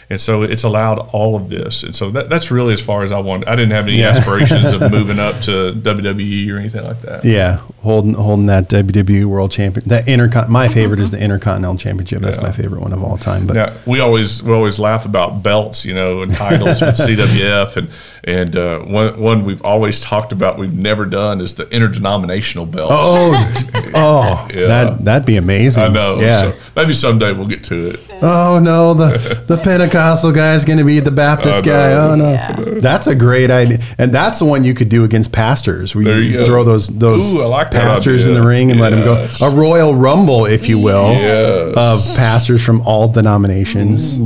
[0.09, 1.83] and so it's allowed all of this.
[1.83, 3.49] And so that, that's really as far as I wanted.
[3.49, 7.25] I didn't have any aspirations of moving up to WWE or anything like that.
[7.25, 9.87] Yeah, holding holding that WWE World Champion.
[9.89, 10.47] That intercon.
[10.47, 12.21] My favorite is the Intercontinental Championship.
[12.21, 13.47] That's my favorite one of all time.
[13.47, 17.75] But Now we always we always laugh about belts, you know, and titles with CWF,
[17.75, 17.89] and
[18.27, 22.91] and uh, one one we've always talked about we've never done is the interdenominational belts.
[22.93, 24.67] oh, oh, Yeah.
[24.67, 25.83] that that'd be amazing.
[25.83, 26.19] I know.
[26.19, 26.41] Yeah.
[26.51, 27.99] So maybe someday we'll get to it.
[28.21, 31.93] Oh no, the the Pentecostal guy is going to be the Baptist guy.
[31.93, 35.95] Oh no, that's a great idea, and that's the one you could do against pastors.
[35.95, 36.45] Where There you, you go.
[36.45, 38.41] throw those those Ooh, I like that pastors in idea.
[38.41, 39.13] the ring and let them go.
[39.13, 39.41] Yes.
[39.41, 41.75] A royal rumble, if you will, Yes.
[41.77, 44.17] of pastors from all denominations.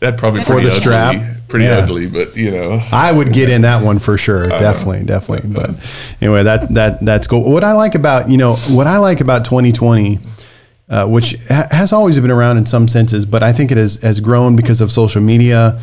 [0.00, 1.22] That probably For the ugly, strap?
[1.48, 1.78] pretty Yeah.
[1.78, 2.82] ugly, but you know.
[2.92, 4.48] I would get in that one for sure.
[4.48, 5.50] Definitely, definitely.
[5.50, 5.70] But
[6.20, 7.50] anyway, that that that's cool.
[7.50, 10.20] What I like about you know what I like about 2020,
[10.90, 13.96] uh, which ha- has always been around in some senses, but I think it has
[13.96, 15.80] has grown because of social media,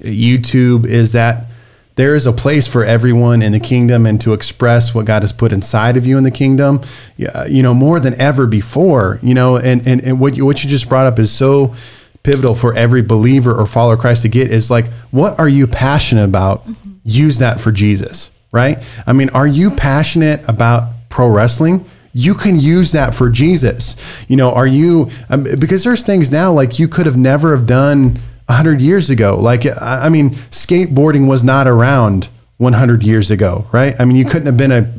[0.00, 1.46] YouTube, is that
[1.94, 5.32] there is a place for everyone in the kingdom and to express what God has
[5.32, 6.80] put inside of you in the kingdom.
[7.16, 9.20] Yeah, you know more than ever before.
[9.22, 11.74] You know, and and, and what you, what you just brought up is so
[12.22, 15.66] pivotal for every believer or follower of Christ to get is like, what are you
[15.66, 16.64] passionate about?
[17.04, 18.78] Use that for Jesus, right?
[19.06, 21.84] I mean, are you passionate about pro wrestling?
[22.12, 23.96] You can use that for Jesus.
[24.28, 27.66] You know, are you, um, because there's things now like you could have never have
[27.66, 29.36] done 100 years ago.
[29.38, 33.94] Like, I I mean, skateboarding was not around 100 years ago, right?
[33.98, 34.92] I mean, you couldn't have been a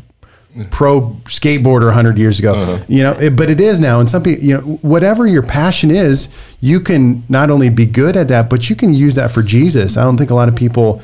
[0.69, 4.43] pro skateboarder 100 years ago you know it, but it is now and some people
[4.43, 6.29] you know whatever your passion is
[6.61, 9.97] you can not only be good at that but you can use that for jesus
[9.97, 11.01] i don't think a lot of people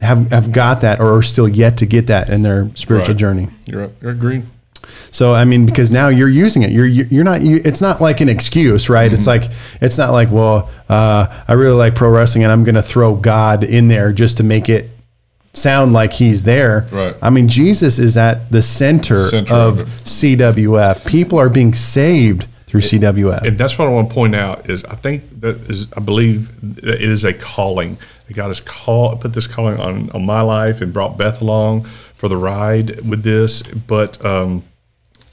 [0.00, 3.18] have have got that or are still yet to get that in their spiritual Right.
[3.20, 4.48] journey You're, you're agreeing.
[5.12, 7.42] so I mean, because now you're using it, you're you're not.
[7.42, 9.12] You, it's not like an excuse, right?
[9.12, 9.44] It's Mm-hmm.
[9.44, 12.82] like it's not like, well, uh, I really like pro wrestling, and I'm going to
[12.82, 14.88] throw God in there just to make it
[15.52, 16.86] sound like He's there.
[16.92, 17.16] Right.
[17.22, 19.88] I mean, Jesus is at the center, Center of of.
[19.88, 21.06] CWF.
[21.06, 23.42] People are being saved through CWF.
[23.42, 26.52] And that's what I want to point out is I think that is I believe
[26.82, 27.98] that it is a calling.
[28.32, 31.82] God has call put this calling on on my life and brought Beth along
[32.14, 33.62] for the ride with this.
[33.62, 34.62] But um,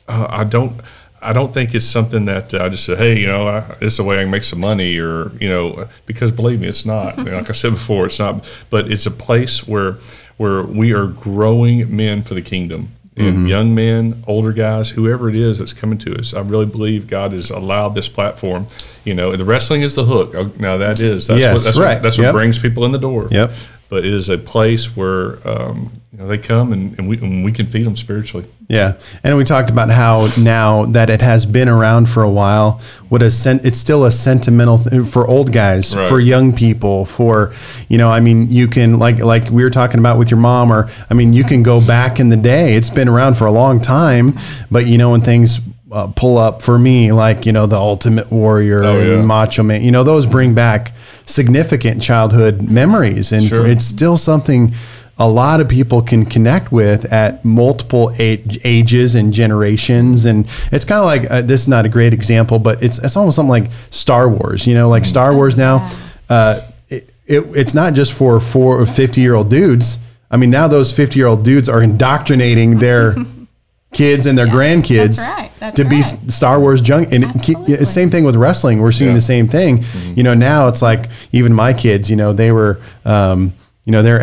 [0.08, 0.82] uh, I don't
[1.30, 4.00] I don't think it's something that I just say, hey, you know, I, this is
[4.00, 7.18] a way I can make some money, or you know, because believe me, it's not.
[7.40, 8.46] like I said before, it's not.
[8.70, 9.94] But it's a place where
[10.38, 12.90] where we are growing men for the kingdom.
[13.20, 17.08] And young men, older guys, whoever it is that's coming to us, I really believe
[17.08, 18.68] God has allowed this platform.
[19.06, 20.36] You know, the wrestling is the hook.
[20.36, 21.94] Oh, Now that is that's Yes, what that's right.
[21.96, 22.26] what, that's Yep.
[22.34, 23.28] what brings people in the door.
[23.32, 23.52] Yep.
[23.90, 27.46] But it is a place where um, you know, they come and, and we and
[27.46, 28.48] we can feed them spiritually.
[28.68, 32.82] Yeah, and we talked about how now that it has been around for a while,
[33.10, 36.10] what a sen- it's still a sentimental th- for old guys, Right.
[36.10, 37.54] for young people, for
[37.88, 40.72] you know, I mean, you can like like we were talking about with your mom,
[40.72, 42.74] or I mean, you can go back in the day.
[42.74, 44.34] It's been around for a long time,
[44.72, 45.60] but you know, when things
[45.92, 49.14] uh, pull up for me, like you know, the Ultimate Warrior Oh, yeah.
[49.20, 50.94] and Macho Man, you know, those bring back
[51.28, 53.68] significant childhood memories, and Sure.
[53.68, 54.74] it's still something
[55.20, 60.86] a lot of people can connect with at multiple age, ages and generations and it's
[60.86, 63.50] kind of like uh, this is not a great example but it's it's almost something
[63.50, 65.90] like Star Wars you know like Star Wars now
[66.30, 69.98] uh, it, it, it's not just for four or 50 year old dudes
[70.30, 73.16] I mean now those 50 year old dudes are indoctrinating their
[73.94, 76.32] kids and their grandkids that's right, that's to be right.
[76.32, 77.86] Star Wars junk and it, Absolutely.
[77.86, 79.16] same thing with wrestling we're seeing Yeah.
[79.16, 79.84] the same thing
[80.16, 83.54] you know now it's like even my kids you know they were um,
[83.88, 84.20] you know they're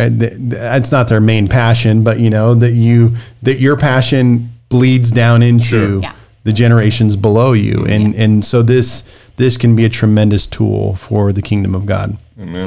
[0.79, 5.43] it's not their main passion but you know that you that your passion bleeds down
[5.43, 6.01] into Sure.
[6.03, 6.15] Yeah.
[6.45, 9.03] the generations below you and and so this
[9.37, 12.67] this can be a tremendous tool for the kingdom of God Amen.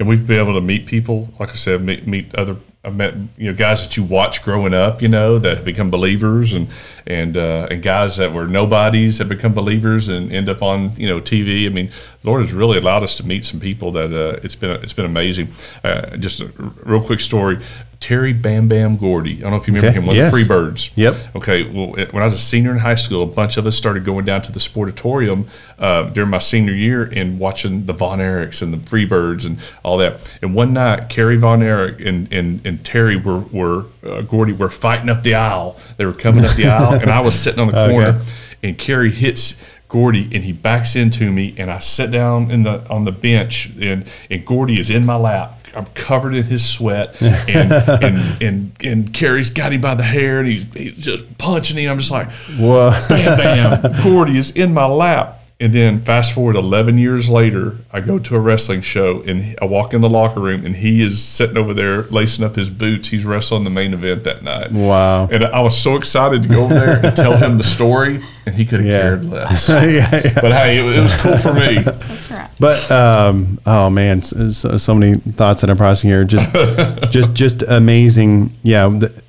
[0.00, 2.56] And we've been able to meet people, like I said, meet, meet other.
[2.84, 5.90] I met you know guys that you watch growing up, you know, that have become
[5.92, 6.66] believers, and
[7.06, 11.06] and uh, and guys that were nobodies have become believers and end up on you
[11.08, 11.66] know TV.
[11.66, 14.56] I mean, the Lord has really allowed us to meet some people that uh, it's
[14.56, 15.48] been it's been amazing.
[15.84, 16.46] Uh, just a
[16.84, 17.60] real quick story.
[17.98, 19.38] Terry Bam Bam Gordy.
[19.38, 20.30] I don't know if you remember Okay, him, one yes.
[20.32, 20.90] of the Freebirds.
[20.96, 21.14] Yep.
[21.36, 24.04] Okay, well, when I was a senior in high school, a bunch of us started
[24.04, 28.60] going down to the sportatorium uh, during my senior year and watching the Von Erichs
[28.60, 30.36] and the Freebirds and all that.
[30.42, 34.70] And one night, Kerry Von Erich and, and, and Terry were, were uh, Gordy were
[34.70, 35.78] fighting up the aisle.
[35.96, 38.20] They were coming up the aisle, and I was sitting on the corner,
[38.62, 39.56] and Kerry hits.
[39.96, 43.70] Gordy and he backs into me and I sit down in the on the bench
[43.80, 45.58] and and Gordy is in my lap.
[45.74, 50.40] I'm covered in his sweat and and, and and Kerry's got him by the hair
[50.40, 51.90] and he's he's just punching him.
[51.90, 52.90] I'm just like Whoa.
[53.08, 54.02] bam bam.
[54.04, 55.44] Gordy is in my lap.
[55.58, 59.64] And then fast forward 11 years later, I go to a wrestling show and I
[59.64, 63.08] walk in the locker room and he is sitting over there lacing up his boots.
[63.08, 64.70] He's wrestling the main event that night.
[64.70, 65.28] Wow.
[65.28, 68.54] And I was so excited to go over there and tell him the story, and
[68.54, 69.00] he could have Yeah.
[69.02, 69.68] cared less.
[69.68, 70.40] yeah, yeah.
[70.40, 71.78] But hey, it, it was cool for me.
[71.82, 72.48] That's right.
[72.58, 76.24] But um, oh man, so, so so many thoughts that I'm processing here.
[76.24, 76.50] Just,
[77.10, 78.52] just, just amazing.
[78.62, 78.86] Yeah,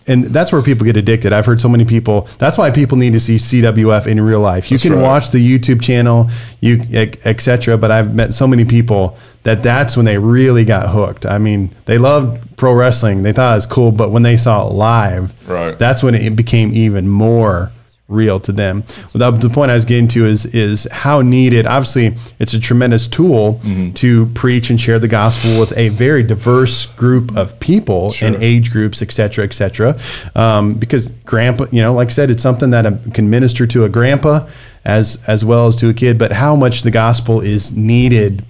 [0.08, 1.34] and that's where people get addicted.
[1.34, 2.28] I've heard so many people.
[2.38, 4.72] That's why people need to see CWF in real life.
[4.72, 5.02] You can right.
[5.02, 6.30] watch the YouTube channel,
[6.62, 6.80] you
[7.26, 7.78] etc.
[7.78, 11.26] But I've met so many people that that's when they really got hooked.
[11.26, 13.24] I mean, they loved pro wrestling.
[13.24, 15.78] They thought it was cool, but when they saw it live, Right.
[15.78, 17.72] that's when it became even more
[18.08, 18.84] real to them.
[19.14, 21.68] Well, the, the point I was getting to is is how needed.
[21.68, 23.60] Obviously, it's a tremendous tool
[23.96, 28.72] to preach and share the gospel with a very diverse group of people and age
[28.72, 30.00] groups, et cetera, et cetera.
[30.36, 33.84] Um, because grandpa, you know, like I said, it's something that um, can minister to
[33.84, 34.48] a grandpa
[34.86, 36.18] as as well as to a kid.
[36.18, 38.46] But how much the gospel is needed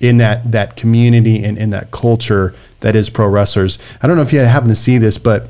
[0.00, 3.78] in that that community and in that culture that is pro wrestlers.
[4.02, 5.48] I don't know if you happen to see this, but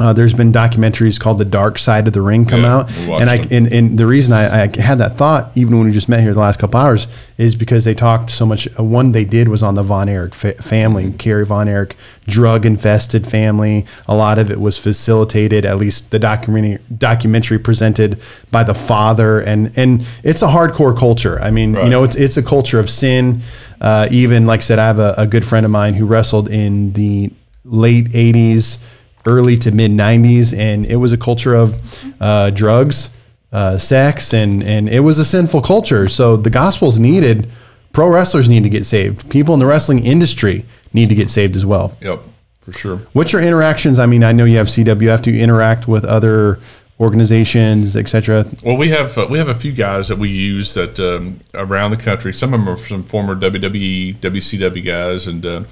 [0.00, 3.30] uh, there's been documentaries called "The Dark Side of the Ring" come Yeah, out, and
[3.30, 6.20] I and, and the reason I, I had that thought even when we just met
[6.20, 7.06] here the last couple hours
[7.38, 8.66] is because they talked so much.
[8.78, 12.66] uh, One they did was on the Von Erich fa- family, Kerry Von Erich, drug
[12.66, 13.86] infested family.
[14.08, 19.40] A lot of it was facilitated, at least the documentary documentary presented by the father,
[19.40, 21.40] and and it's a hardcore culture.
[21.40, 23.42] I mean, you know, it's it's a culture of sin.
[23.80, 26.48] Uh, even like I said, I have a, a good friend of mine who wrestled
[26.48, 27.30] in the
[27.64, 28.78] late '80s
[29.26, 31.78] early to mid 90s and it was a culture of
[32.20, 33.10] uh, drugs
[33.52, 36.08] uh, sex and and it was a sinful culture.
[36.08, 37.48] So the gospel's needed
[37.92, 39.30] pro wrestlers need to get saved.
[39.30, 41.96] People in the wrestling industry need to get saved as well.
[42.00, 42.20] Yep,
[42.62, 42.96] for sure.
[43.12, 43.98] what's your interactions?
[43.98, 46.58] I mean i know you have cwf do you interact with other
[47.00, 50.98] organizations etc Well, we have uh, we have a few guys that we use that
[51.00, 52.32] um, around the country.
[52.32, 55.64] Some of them are some former WWE, WCW guys, and uh,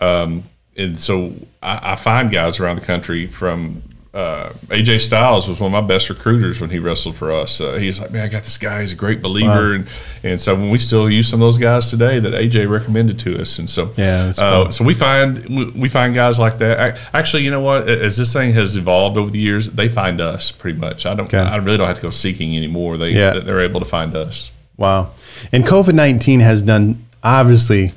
[0.00, 0.44] um,
[0.80, 3.82] and so I, I find guys around the country from.
[4.12, 7.60] Uh, AJ Styles was one of my best recruiters when he wrestled for us.
[7.60, 8.80] Uh, he's like, man, I got this guy.
[8.80, 9.86] He's a great believer, and
[10.24, 13.40] and so when we still use some of those guys today that AJ recommended to
[13.40, 16.80] us, and so Yeah, uh, so we find we, find guys like that.
[16.80, 17.88] I, actually, you know what?
[17.88, 21.06] As this thing has evolved over the years, they find us pretty much.
[21.06, 21.26] I don't.
[21.26, 21.38] Okay.
[21.38, 22.96] I really don't have to go seeking anymore.
[22.96, 23.38] They Yeah.
[23.38, 24.50] they're able to find us.
[24.76, 25.12] Wow.
[25.52, 27.92] And COVID 19 has done obviously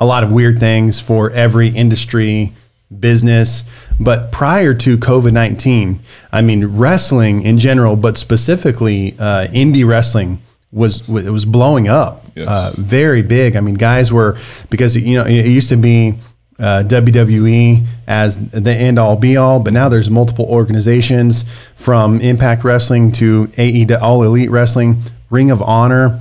[0.00, 2.52] a lot of weird things for every industry,
[3.00, 3.64] business.
[4.00, 6.00] But prior to COVID 19,
[6.32, 10.40] I mean, wrestling in general, but specifically uh, indie wrestling.
[10.72, 12.48] Was it was blowing up, Yes.
[12.48, 13.54] uh, very big.
[13.54, 14.36] I mean, guys were
[14.70, 16.14] because you know it used to be
[16.58, 21.44] uh, WWE as the end all be all, but now there's multiple organizations
[21.76, 26.20] from Impact Wrestling to AE All Elite Wrestling, Ring of Honor.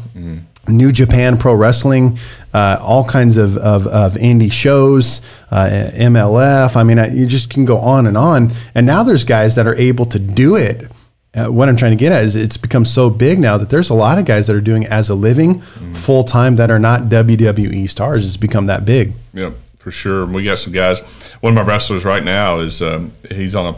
[0.65, 2.17] New Japan Pro Wrestling,
[2.53, 6.75] uh, all kinds of, of, of indie shows, uh, MLF.
[6.75, 8.51] I mean, I, you just can go on and on.
[8.75, 10.89] And now there's guys that are able to do it.
[11.35, 13.89] Uh, what I'm trying to get at is it's become so big now that there's
[13.89, 15.61] a lot of guys that are doing as a living,
[15.93, 18.23] full time, that are not WWE stars.
[18.23, 19.13] It's become that big.
[19.33, 20.27] Yeah, for sure.
[20.27, 20.99] We got some guys.
[21.41, 23.77] One of my wrestlers right now is um, he's on a.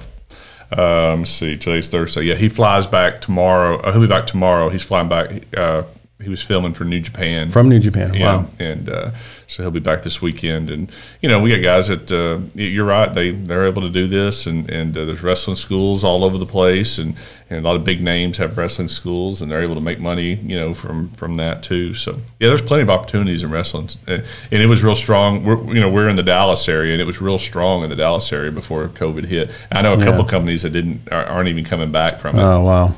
[0.77, 2.23] Um, let's see, today's Thursday.
[2.23, 3.79] Yeah, he flies back tomorrow.
[3.79, 4.67] Uh, he'll be back tomorrow.
[4.67, 5.31] He's flying back.
[5.55, 5.83] Uh,
[6.23, 8.13] he was filming for New Japan From New Japan.
[8.13, 8.47] yeah, Wow.
[8.57, 9.11] and uh,
[9.47, 10.71] so he'll be back this weekend.
[10.71, 10.89] And
[11.21, 13.13] you know, we got guys that uh, you're right.
[13.13, 16.45] They they're able to do this, and and uh, there's wrestling schools all over the
[16.45, 17.15] place, and
[17.49, 20.35] and a lot of big names have wrestling schools, and they're able to make money,
[20.35, 21.93] you know, from from that too.
[21.93, 25.43] So yeah, there's plenty of opportunities in wrestling, and, it was real strong.
[25.43, 27.95] We're you know we're in the Dallas area, and it was real strong in the
[27.97, 29.51] Dallas area before COVID hit.
[29.69, 30.29] I know a couple Yeah.
[30.31, 32.41] companies that didn't aren't even coming back from it.
[32.41, 32.93] Oh wow,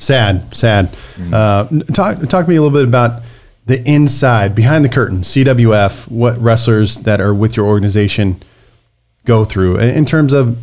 [0.00, 0.86] sad, sad.
[0.88, 1.32] Mm-hmm.
[1.32, 3.22] Uh, talk talk to me a little bit about
[3.66, 6.08] the inside, behind the curtain, CWF.
[6.10, 8.42] What wrestlers that are with your organization
[9.26, 10.56] go through in terms of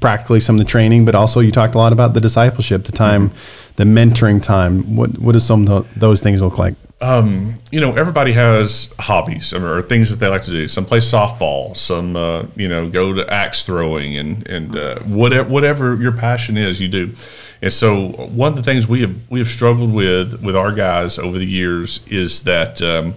[0.00, 2.92] practically some of the training, but also you talked a lot about the discipleship, the
[2.92, 3.72] time, Mm-hmm.
[3.76, 4.96] the mentoring time.
[4.96, 6.74] What what does some of tho- those things look like?
[7.70, 10.66] you know, everybody has hobbies or, or things that they like to do.
[10.66, 15.46] Some play softball, some uh, you know go to axe throwing, and and uh, whatever
[15.50, 17.12] whatever your passion is, you do.
[17.62, 21.18] And so one of the things we have we have struggled with with our guys
[21.18, 23.14] over the years is that um,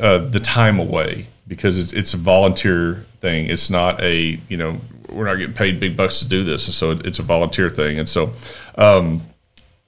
[0.00, 3.46] uh, the time away because it's it's a volunteer thing.
[3.46, 6.74] It's not a you know we're not getting paid big bucks to do this, and
[6.74, 7.98] so it's a volunteer thing.
[7.98, 8.32] And so
[8.76, 9.22] um,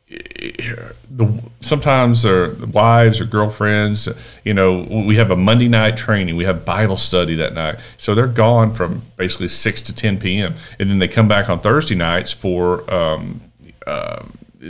[0.09, 4.09] the sometimes their wives or girlfriends,
[4.45, 8.15] you know, we have a Monday night training, we have Bible study that night, so
[8.15, 10.55] they're gone from basically six to ten p.m.
[10.79, 13.41] and then they come back on Thursday nights for um,
[13.87, 14.25] uh,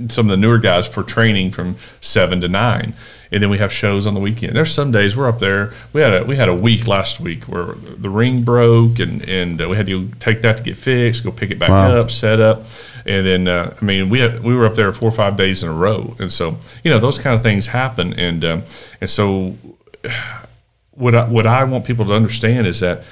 [0.08, 2.94] some of the newer guys for training from seven to nine.
[3.30, 4.54] And then we have shows on the weekend.
[4.54, 5.72] There's some days we're up there.
[5.92, 9.60] We had a we had a week last week where the ring broke and and
[9.60, 11.96] uh, we had to take that to get fixed, go pick it back Wow.
[11.96, 12.64] up, set up,
[13.06, 15.64] and then uh, I mean we had, we were up there four or five days
[15.64, 18.62] in a row, and so you know those kind of things happen, and um,
[19.00, 19.56] and so
[20.92, 23.02] what I, what I want people to understand is that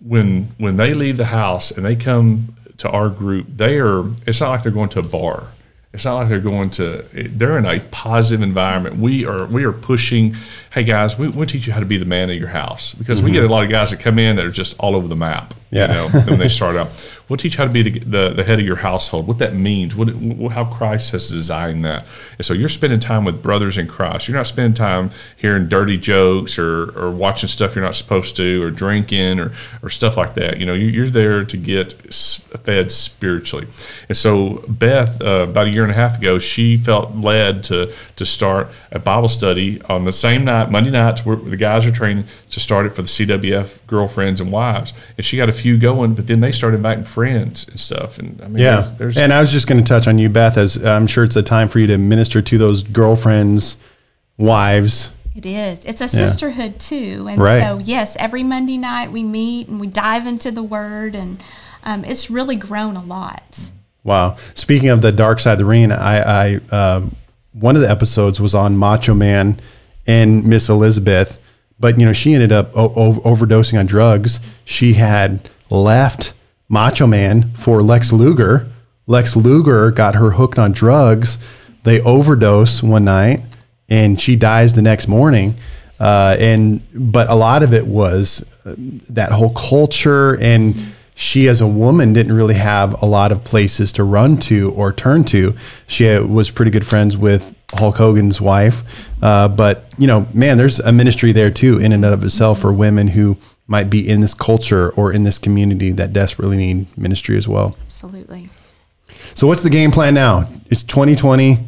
[0.00, 4.04] when when they leave the house and they come to our group, they are.
[4.26, 5.48] It's not like they're going to a bar.
[5.92, 7.04] It's not like they're going to.
[7.12, 8.96] They're in a positive environment.
[8.96, 10.34] We are we are pushing.
[10.72, 13.20] Hey guys, we we teach you how to be the man of your house because
[13.20, 15.16] we get a lot of guys that come in that are just all over the
[15.16, 15.54] map.
[15.72, 15.86] Yeah.
[16.04, 16.88] You know, when they start out,
[17.28, 19.28] we'll teach you how to be the, the, the head of your household.
[19.28, 19.94] What that means.
[19.94, 20.08] What
[20.52, 22.06] how Christ has designed that.
[22.38, 24.26] And so you're spending time with brothers in Christ.
[24.26, 28.62] You're not spending time hearing dirty jokes or, or watching stuff you're not supposed to
[28.64, 29.52] or drinking or,
[29.82, 30.58] or stuff like that.
[30.58, 33.68] You know, you- you're there to get fed spiritually.
[34.08, 37.92] And so Beth, uh, about a year and a half ago, she felt led to
[38.16, 41.92] to start a Bible study on the same night, Monday nights, where the guys are
[41.92, 44.92] training to start it for the CWF girlfriends and wives.
[45.16, 48.18] And she got a few going, but then they started inviting friends and stuff.
[48.18, 50.28] And I mean, Yeah, there's, there's and I was just going to touch on you,
[50.28, 53.76] Beth, as I'm sure it's a time for you to minister to those girlfriends,
[54.36, 55.12] wives.
[55.36, 55.84] It is.
[55.84, 57.26] It's a sisterhood too.
[57.30, 57.62] And Right.
[57.62, 61.42] so, yes, every Monday night we meet and we dive into the word, and
[61.84, 63.70] um, it's really grown a lot.
[64.02, 64.36] Wow.
[64.54, 67.02] Speaking of the dark side of the ring, I, I uh,
[67.52, 69.60] one of the episodes was on Macho Man
[70.10, 71.38] and Miss Elizabeth,
[71.78, 74.40] but you know she ended up o- o- overdosing on drugs.
[74.64, 76.32] She had left
[76.68, 78.66] Macho Man for Lex Luger.
[79.06, 81.38] Lex Luger got her hooked on drugs.
[81.84, 83.40] They overdose one night,
[83.88, 85.54] and she dies the next morning.
[86.00, 88.74] Uh, and but a lot of it was uh,
[89.10, 90.74] that whole culture and
[91.14, 94.90] she as a woman didn't really have a lot of places to run to or
[94.92, 95.54] turn to.
[95.86, 98.82] She uh, was pretty good friends with Hulk Hogan's wife,
[99.22, 102.72] uh, but you know, man, there's a ministry there too, in and of itself, for
[102.72, 107.36] women who might be in this culture or in this community that desperately need ministry
[107.36, 107.76] as well.
[107.86, 108.50] Absolutely.
[109.34, 110.48] So, what's the game plan now?
[110.66, 111.58] It's 2020,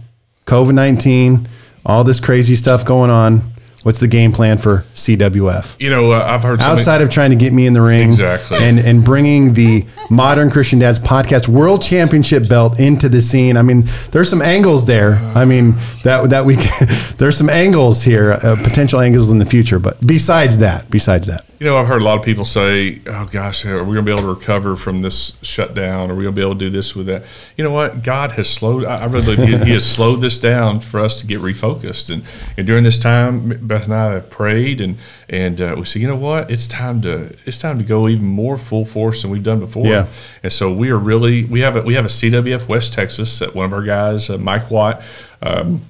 [0.46, 1.48] COVID 19,
[1.86, 3.51] all this crazy stuff going on.
[3.82, 5.74] What's the game plan for CWF?
[5.80, 7.80] you know, uh, I've heard so many- outside of trying to get me in the
[7.80, 8.58] ring Exactly.
[8.58, 13.62] and and bringing the modern christian dads podcast world championship belt into the scene i
[13.62, 18.32] mean there's some angles there i mean that that we can, there's some angles here
[18.32, 22.02] uh, potential angles in the future but besides that besides that You know, I've heard
[22.02, 24.74] a lot of people say, "Oh gosh, are we going to be able to recover
[24.74, 26.10] from this shutdown?
[26.10, 27.22] Are we going to be able to do this with that?"
[27.56, 28.02] You know what?
[28.02, 28.84] God has slowed.
[28.84, 32.12] I really believe He has slowed this down for us to get refocused.
[32.12, 32.24] And,
[32.56, 34.98] and during this time, Beth and I have prayed, and
[35.28, 36.50] and uh, we said, you know what?
[36.50, 39.86] It's time to it's time to go even more full force than we've done before.
[39.86, 40.08] Yeah.
[40.42, 43.54] And so we are really we have a we have a CWF West Texas that
[43.54, 45.00] one of our guys, uh, Mike Watt.
[45.40, 45.82] Um,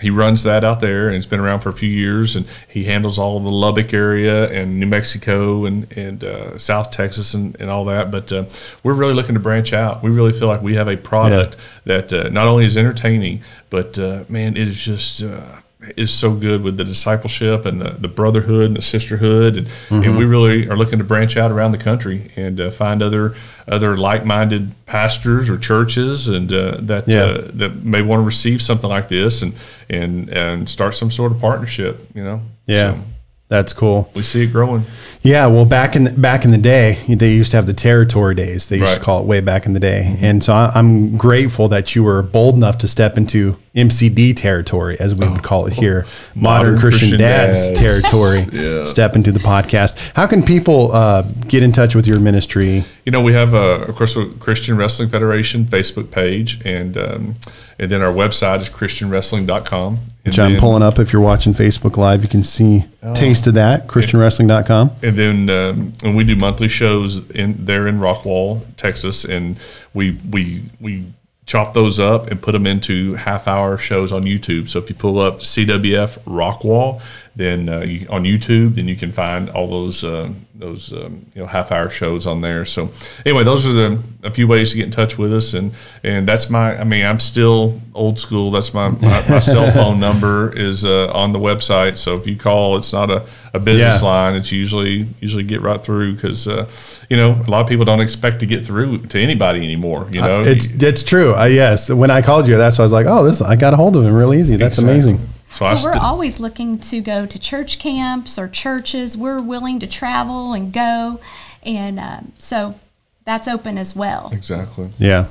[0.00, 2.84] he runs that out there and he's been around for a few years and he
[2.84, 7.70] handles all the Lubbock area and New Mexico and, and uh, South Texas and, and
[7.70, 8.10] all that.
[8.10, 8.44] But uh,
[8.82, 10.02] we're really looking to branch out.
[10.02, 13.98] We really feel like we have a product that uh, not only is entertaining, but
[13.98, 15.59] uh, man, it is just uh,
[15.96, 20.16] is so good with the discipleship and the, the brotherhood and the sisterhood and, and
[20.18, 23.34] we really are looking to branch out around the country and uh, find other
[23.66, 27.22] other like-minded pastors or churches and uh, that Yeah.
[27.22, 29.54] uh, that may want to receive something like this and
[29.88, 32.94] and and start some sort of partnership you know Yeah.
[32.94, 33.00] So
[33.48, 34.10] That's cool.
[34.14, 34.84] we see it growing
[35.22, 38.34] Yeah, well, back in the, back in the day, they used to have the territory
[38.34, 38.68] days.
[38.68, 38.98] They used Right.
[38.98, 42.04] to call it way back in the day, and so I, I'm grateful that you
[42.04, 46.04] were bold enough to step into MCD territory, as we would call it here,
[46.34, 47.78] modern, Modern Christian, Christian Dads, Dads.
[48.02, 48.46] territory.
[48.52, 48.84] Yeah.
[48.84, 50.12] Step into the podcast.
[50.16, 52.84] How can people uh, get in touch with your ministry?
[53.04, 57.36] You know, we have a, of course, a Christian Wrestling Federation Facebook page, and um,
[57.78, 59.98] and then our website is christianwrestling.com.
[60.24, 60.98] Which I'm pulling up.
[60.98, 63.86] If you're watching Facebook Live, you can see taste of that.
[63.86, 64.90] ChristianWrestling.com.
[65.02, 69.56] And then um, and we do monthly shows in there in Rockwall, Texas, and
[69.94, 71.04] we we we
[71.50, 74.68] chop those up and put them into half hour shows on YouTube.
[74.68, 77.02] So if you pull up CWF Rockwall,
[77.34, 81.40] then uh, you, on YouTube, then you can find all those uh, those um, you
[81.40, 82.64] know half hour shows on there.
[82.64, 82.90] So
[83.26, 85.72] anyway, those are the a few ways to get in touch with us, and
[86.04, 88.52] and that's my I mean I'm still old school.
[88.52, 91.96] That's my my, my cell phone number is uh, on the website.
[91.96, 94.08] So if you call, it's not a, a business Yeah.
[94.08, 94.36] line.
[94.36, 96.68] It's usually usually get right through because uh,
[97.08, 100.06] you know a lot of people don't expect to get through to anybody anymore.
[100.12, 101.34] You know, It's it's true.
[101.34, 101.90] Uh, yes.
[101.90, 103.96] When I called you, that's why I was like, oh, this I got a hold
[103.96, 104.56] of him real easy.
[104.56, 104.92] That's Exactly.
[104.92, 105.28] amazing.
[105.50, 109.16] So I Well, we're always looking to go to church camps or churches.
[109.16, 111.18] We're willing to travel and go,
[111.64, 112.78] and um, so
[113.24, 114.30] that's open as well.
[114.32, 114.90] exactly.
[114.98, 115.26] Yeah,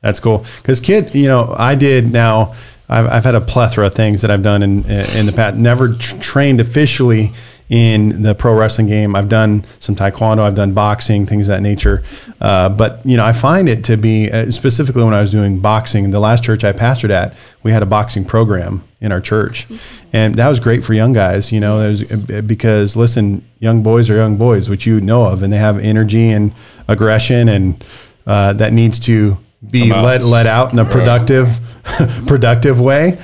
[0.00, 0.44] that's cool.
[0.58, 2.54] Because kid, you know, I did now.
[2.88, 5.56] I've, I've had a plethora of things that I've done in in the past.
[5.56, 7.32] Never tr- trained officially
[7.68, 9.14] in the pro wrestling game.
[9.14, 10.40] I've done some taekwondo.
[10.40, 12.02] I've done boxing, things of that nature.
[12.40, 15.60] Uh, but you know, I find it to be uh, specifically when I was doing
[15.60, 16.10] boxing.
[16.10, 19.66] The last church I pastored at, we had a boxing program in our church,
[20.12, 21.52] and that was great for young guys.
[21.52, 25.52] You know, there's because listen, young boys are young boys, which you know of, and
[25.52, 26.54] they have energy and
[26.88, 27.84] aggression, and
[28.26, 29.36] uh, that needs to
[29.70, 31.60] be let let out in a productive
[32.26, 33.18] productive way.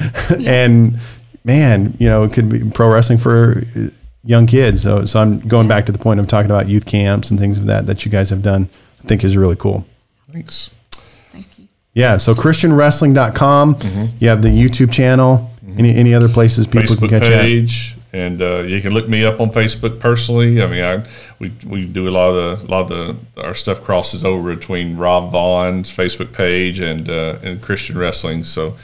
[0.47, 0.99] and
[1.45, 3.65] man, you know, it could be pro wrestling for
[4.25, 4.83] young kids.
[4.83, 7.59] So so I'm going back to the point of talking about youth camps and things
[7.59, 8.69] of that that you guys have done.
[9.03, 9.87] I think is really cool.
[10.33, 10.71] Thanks.
[11.33, 11.69] Thank you.
[11.93, 12.17] Yeah.
[12.17, 13.75] So ChristianWrestling.com.
[13.77, 14.17] Mm-hmm.
[14.19, 15.51] You have the YouTube channel.
[15.77, 17.35] Any any other places people Facebook can catch you?
[17.35, 17.43] at?
[17.43, 20.63] page, and uh, you can look me up on Facebook personally.
[20.63, 21.05] I mean, I
[21.41, 22.89] we, we do a lot of the, a lot of
[23.35, 28.45] the our stuff crosses over between Rob Vaughn's Facebook page and uh, and Christian Wrestling.
[28.45, 28.77] So,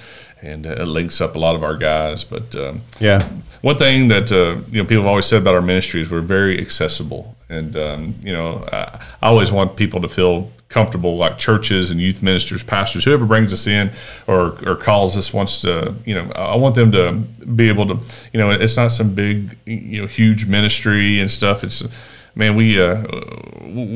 [0.42, 2.24] and uh, it links up a lot of our guys.
[2.24, 3.22] But um, Yeah.
[3.62, 6.20] one thing that uh, you know people have always said about our ministry is we're
[6.40, 11.36] very accessible, and um, you know I, I always want people to feel comfortable, like
[11.36, 13.90] churches and youth ministers, pastors, whoever brings us in
[14.26, 17.12] or or calls us wants to, you know, I want them to
[17.44, 17.98] be able to,
[18.32, 21.62] you know, it's not some big, you know, huge ministry and stuff.
[21.62, 21.82] It's
[22.34, 23.02] man, we uh,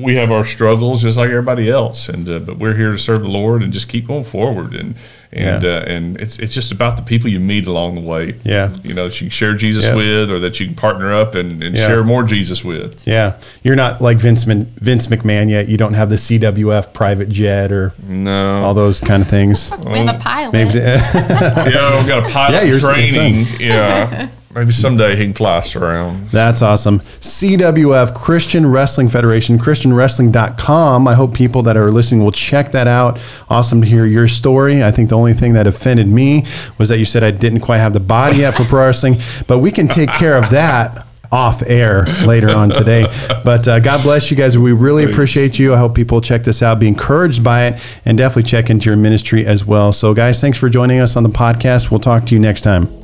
[0.04, 3.22] we have our struggles just like everybody else, and uh, but we're here to serve
[3.22, 4.94] the Lord and just keep going forward, and
[5.32, 5.70] and Yeah.
[5.78, 8.34] uh, and it's it's just about the people you meet along the way.
[8.44, 8.70] Yeah.
[8.84, 9.94] you know, that you can share Jesus Yeah.
[9.96, 11.86] with, or that you can partner up and, and Yeah.
[11.88, 13.04] share more Jesus with.
[13.06, 13.32] Yeah.
[13.64, 15.68] You're not like Vince Mc- Vince McMahon yet.
[15.68, 19.72] You don't have the CWF private jet or No, all those kind of things.
[19.84, 20.52] We have a pilot.
[20.52, 23.46] Maybe yeah, we got a pilot Yeah, you're training.
[23.58, 26.28] Yeah, maybe someday he can fly us around.
[26.28, 27.00] That's awesome.
[27.00, 31.08] CWF, Christian Wrestling Federation, ChristianWrestling.com.
[31.08, 33.18] I hope people that are listening will check that out.
[33.48, 34.82] Awesome to hear your story.
[34.82, 36.46] I think the only thing that offended me
[36.78, 39.58] was that you said I didn't quite have the body yet for pro wrestling, but
[39.58, 43.06] we can take care of that off air later on today.
[43.44, 44.56] But uh, God bless you guys.
[44.56, 45.74] We really appreciate you.
[45.74, 48.96] I hope people check this out, be encouraged by it, and definitely check into your
[48.96, 49.92] ministry as well.
[49.92, 51.90] So, guys, thanks for joining us on the podcast.
[51.90, 53.03] We'll talk to you next time.